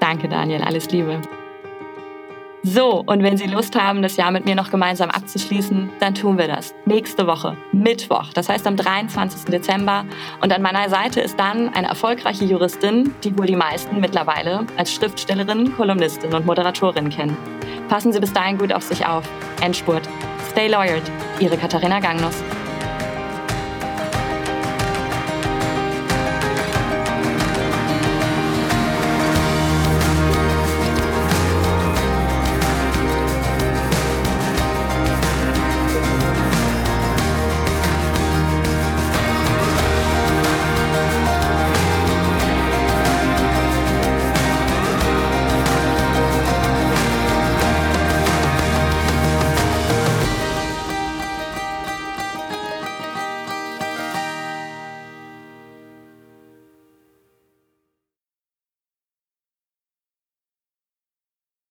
[0.01, 1.20] Danke, Daniel, alles Liebe.
[2.62, 6.38] So, und wenn Sie Lust haben, das Jahr mit mir noch gemeinsam abzuschließen, dann tun
[6.38, 6.74] wir das.
[6.84, 9.44] Nächste Woche, Mittwoch, das heißt am 23.
[9.44, 10.04] Dezember.
[10.40, 14.92] Und an meiner Seite ist dann eine erfolgreiche Juristin, die wohl die meisten mittlerweile als
[14.92, 17.36] Schriftstellerin, Kolumnistin und Moderatorin kennen.
[17.88, 19.28] Passen Sie bis dahin gut auf sich auf.
[19.60, 20.08] Endspurt.
[20.50, 21.04] Stay lawyered.
[21.38, 22.42] Ihre Katharina Gangnus.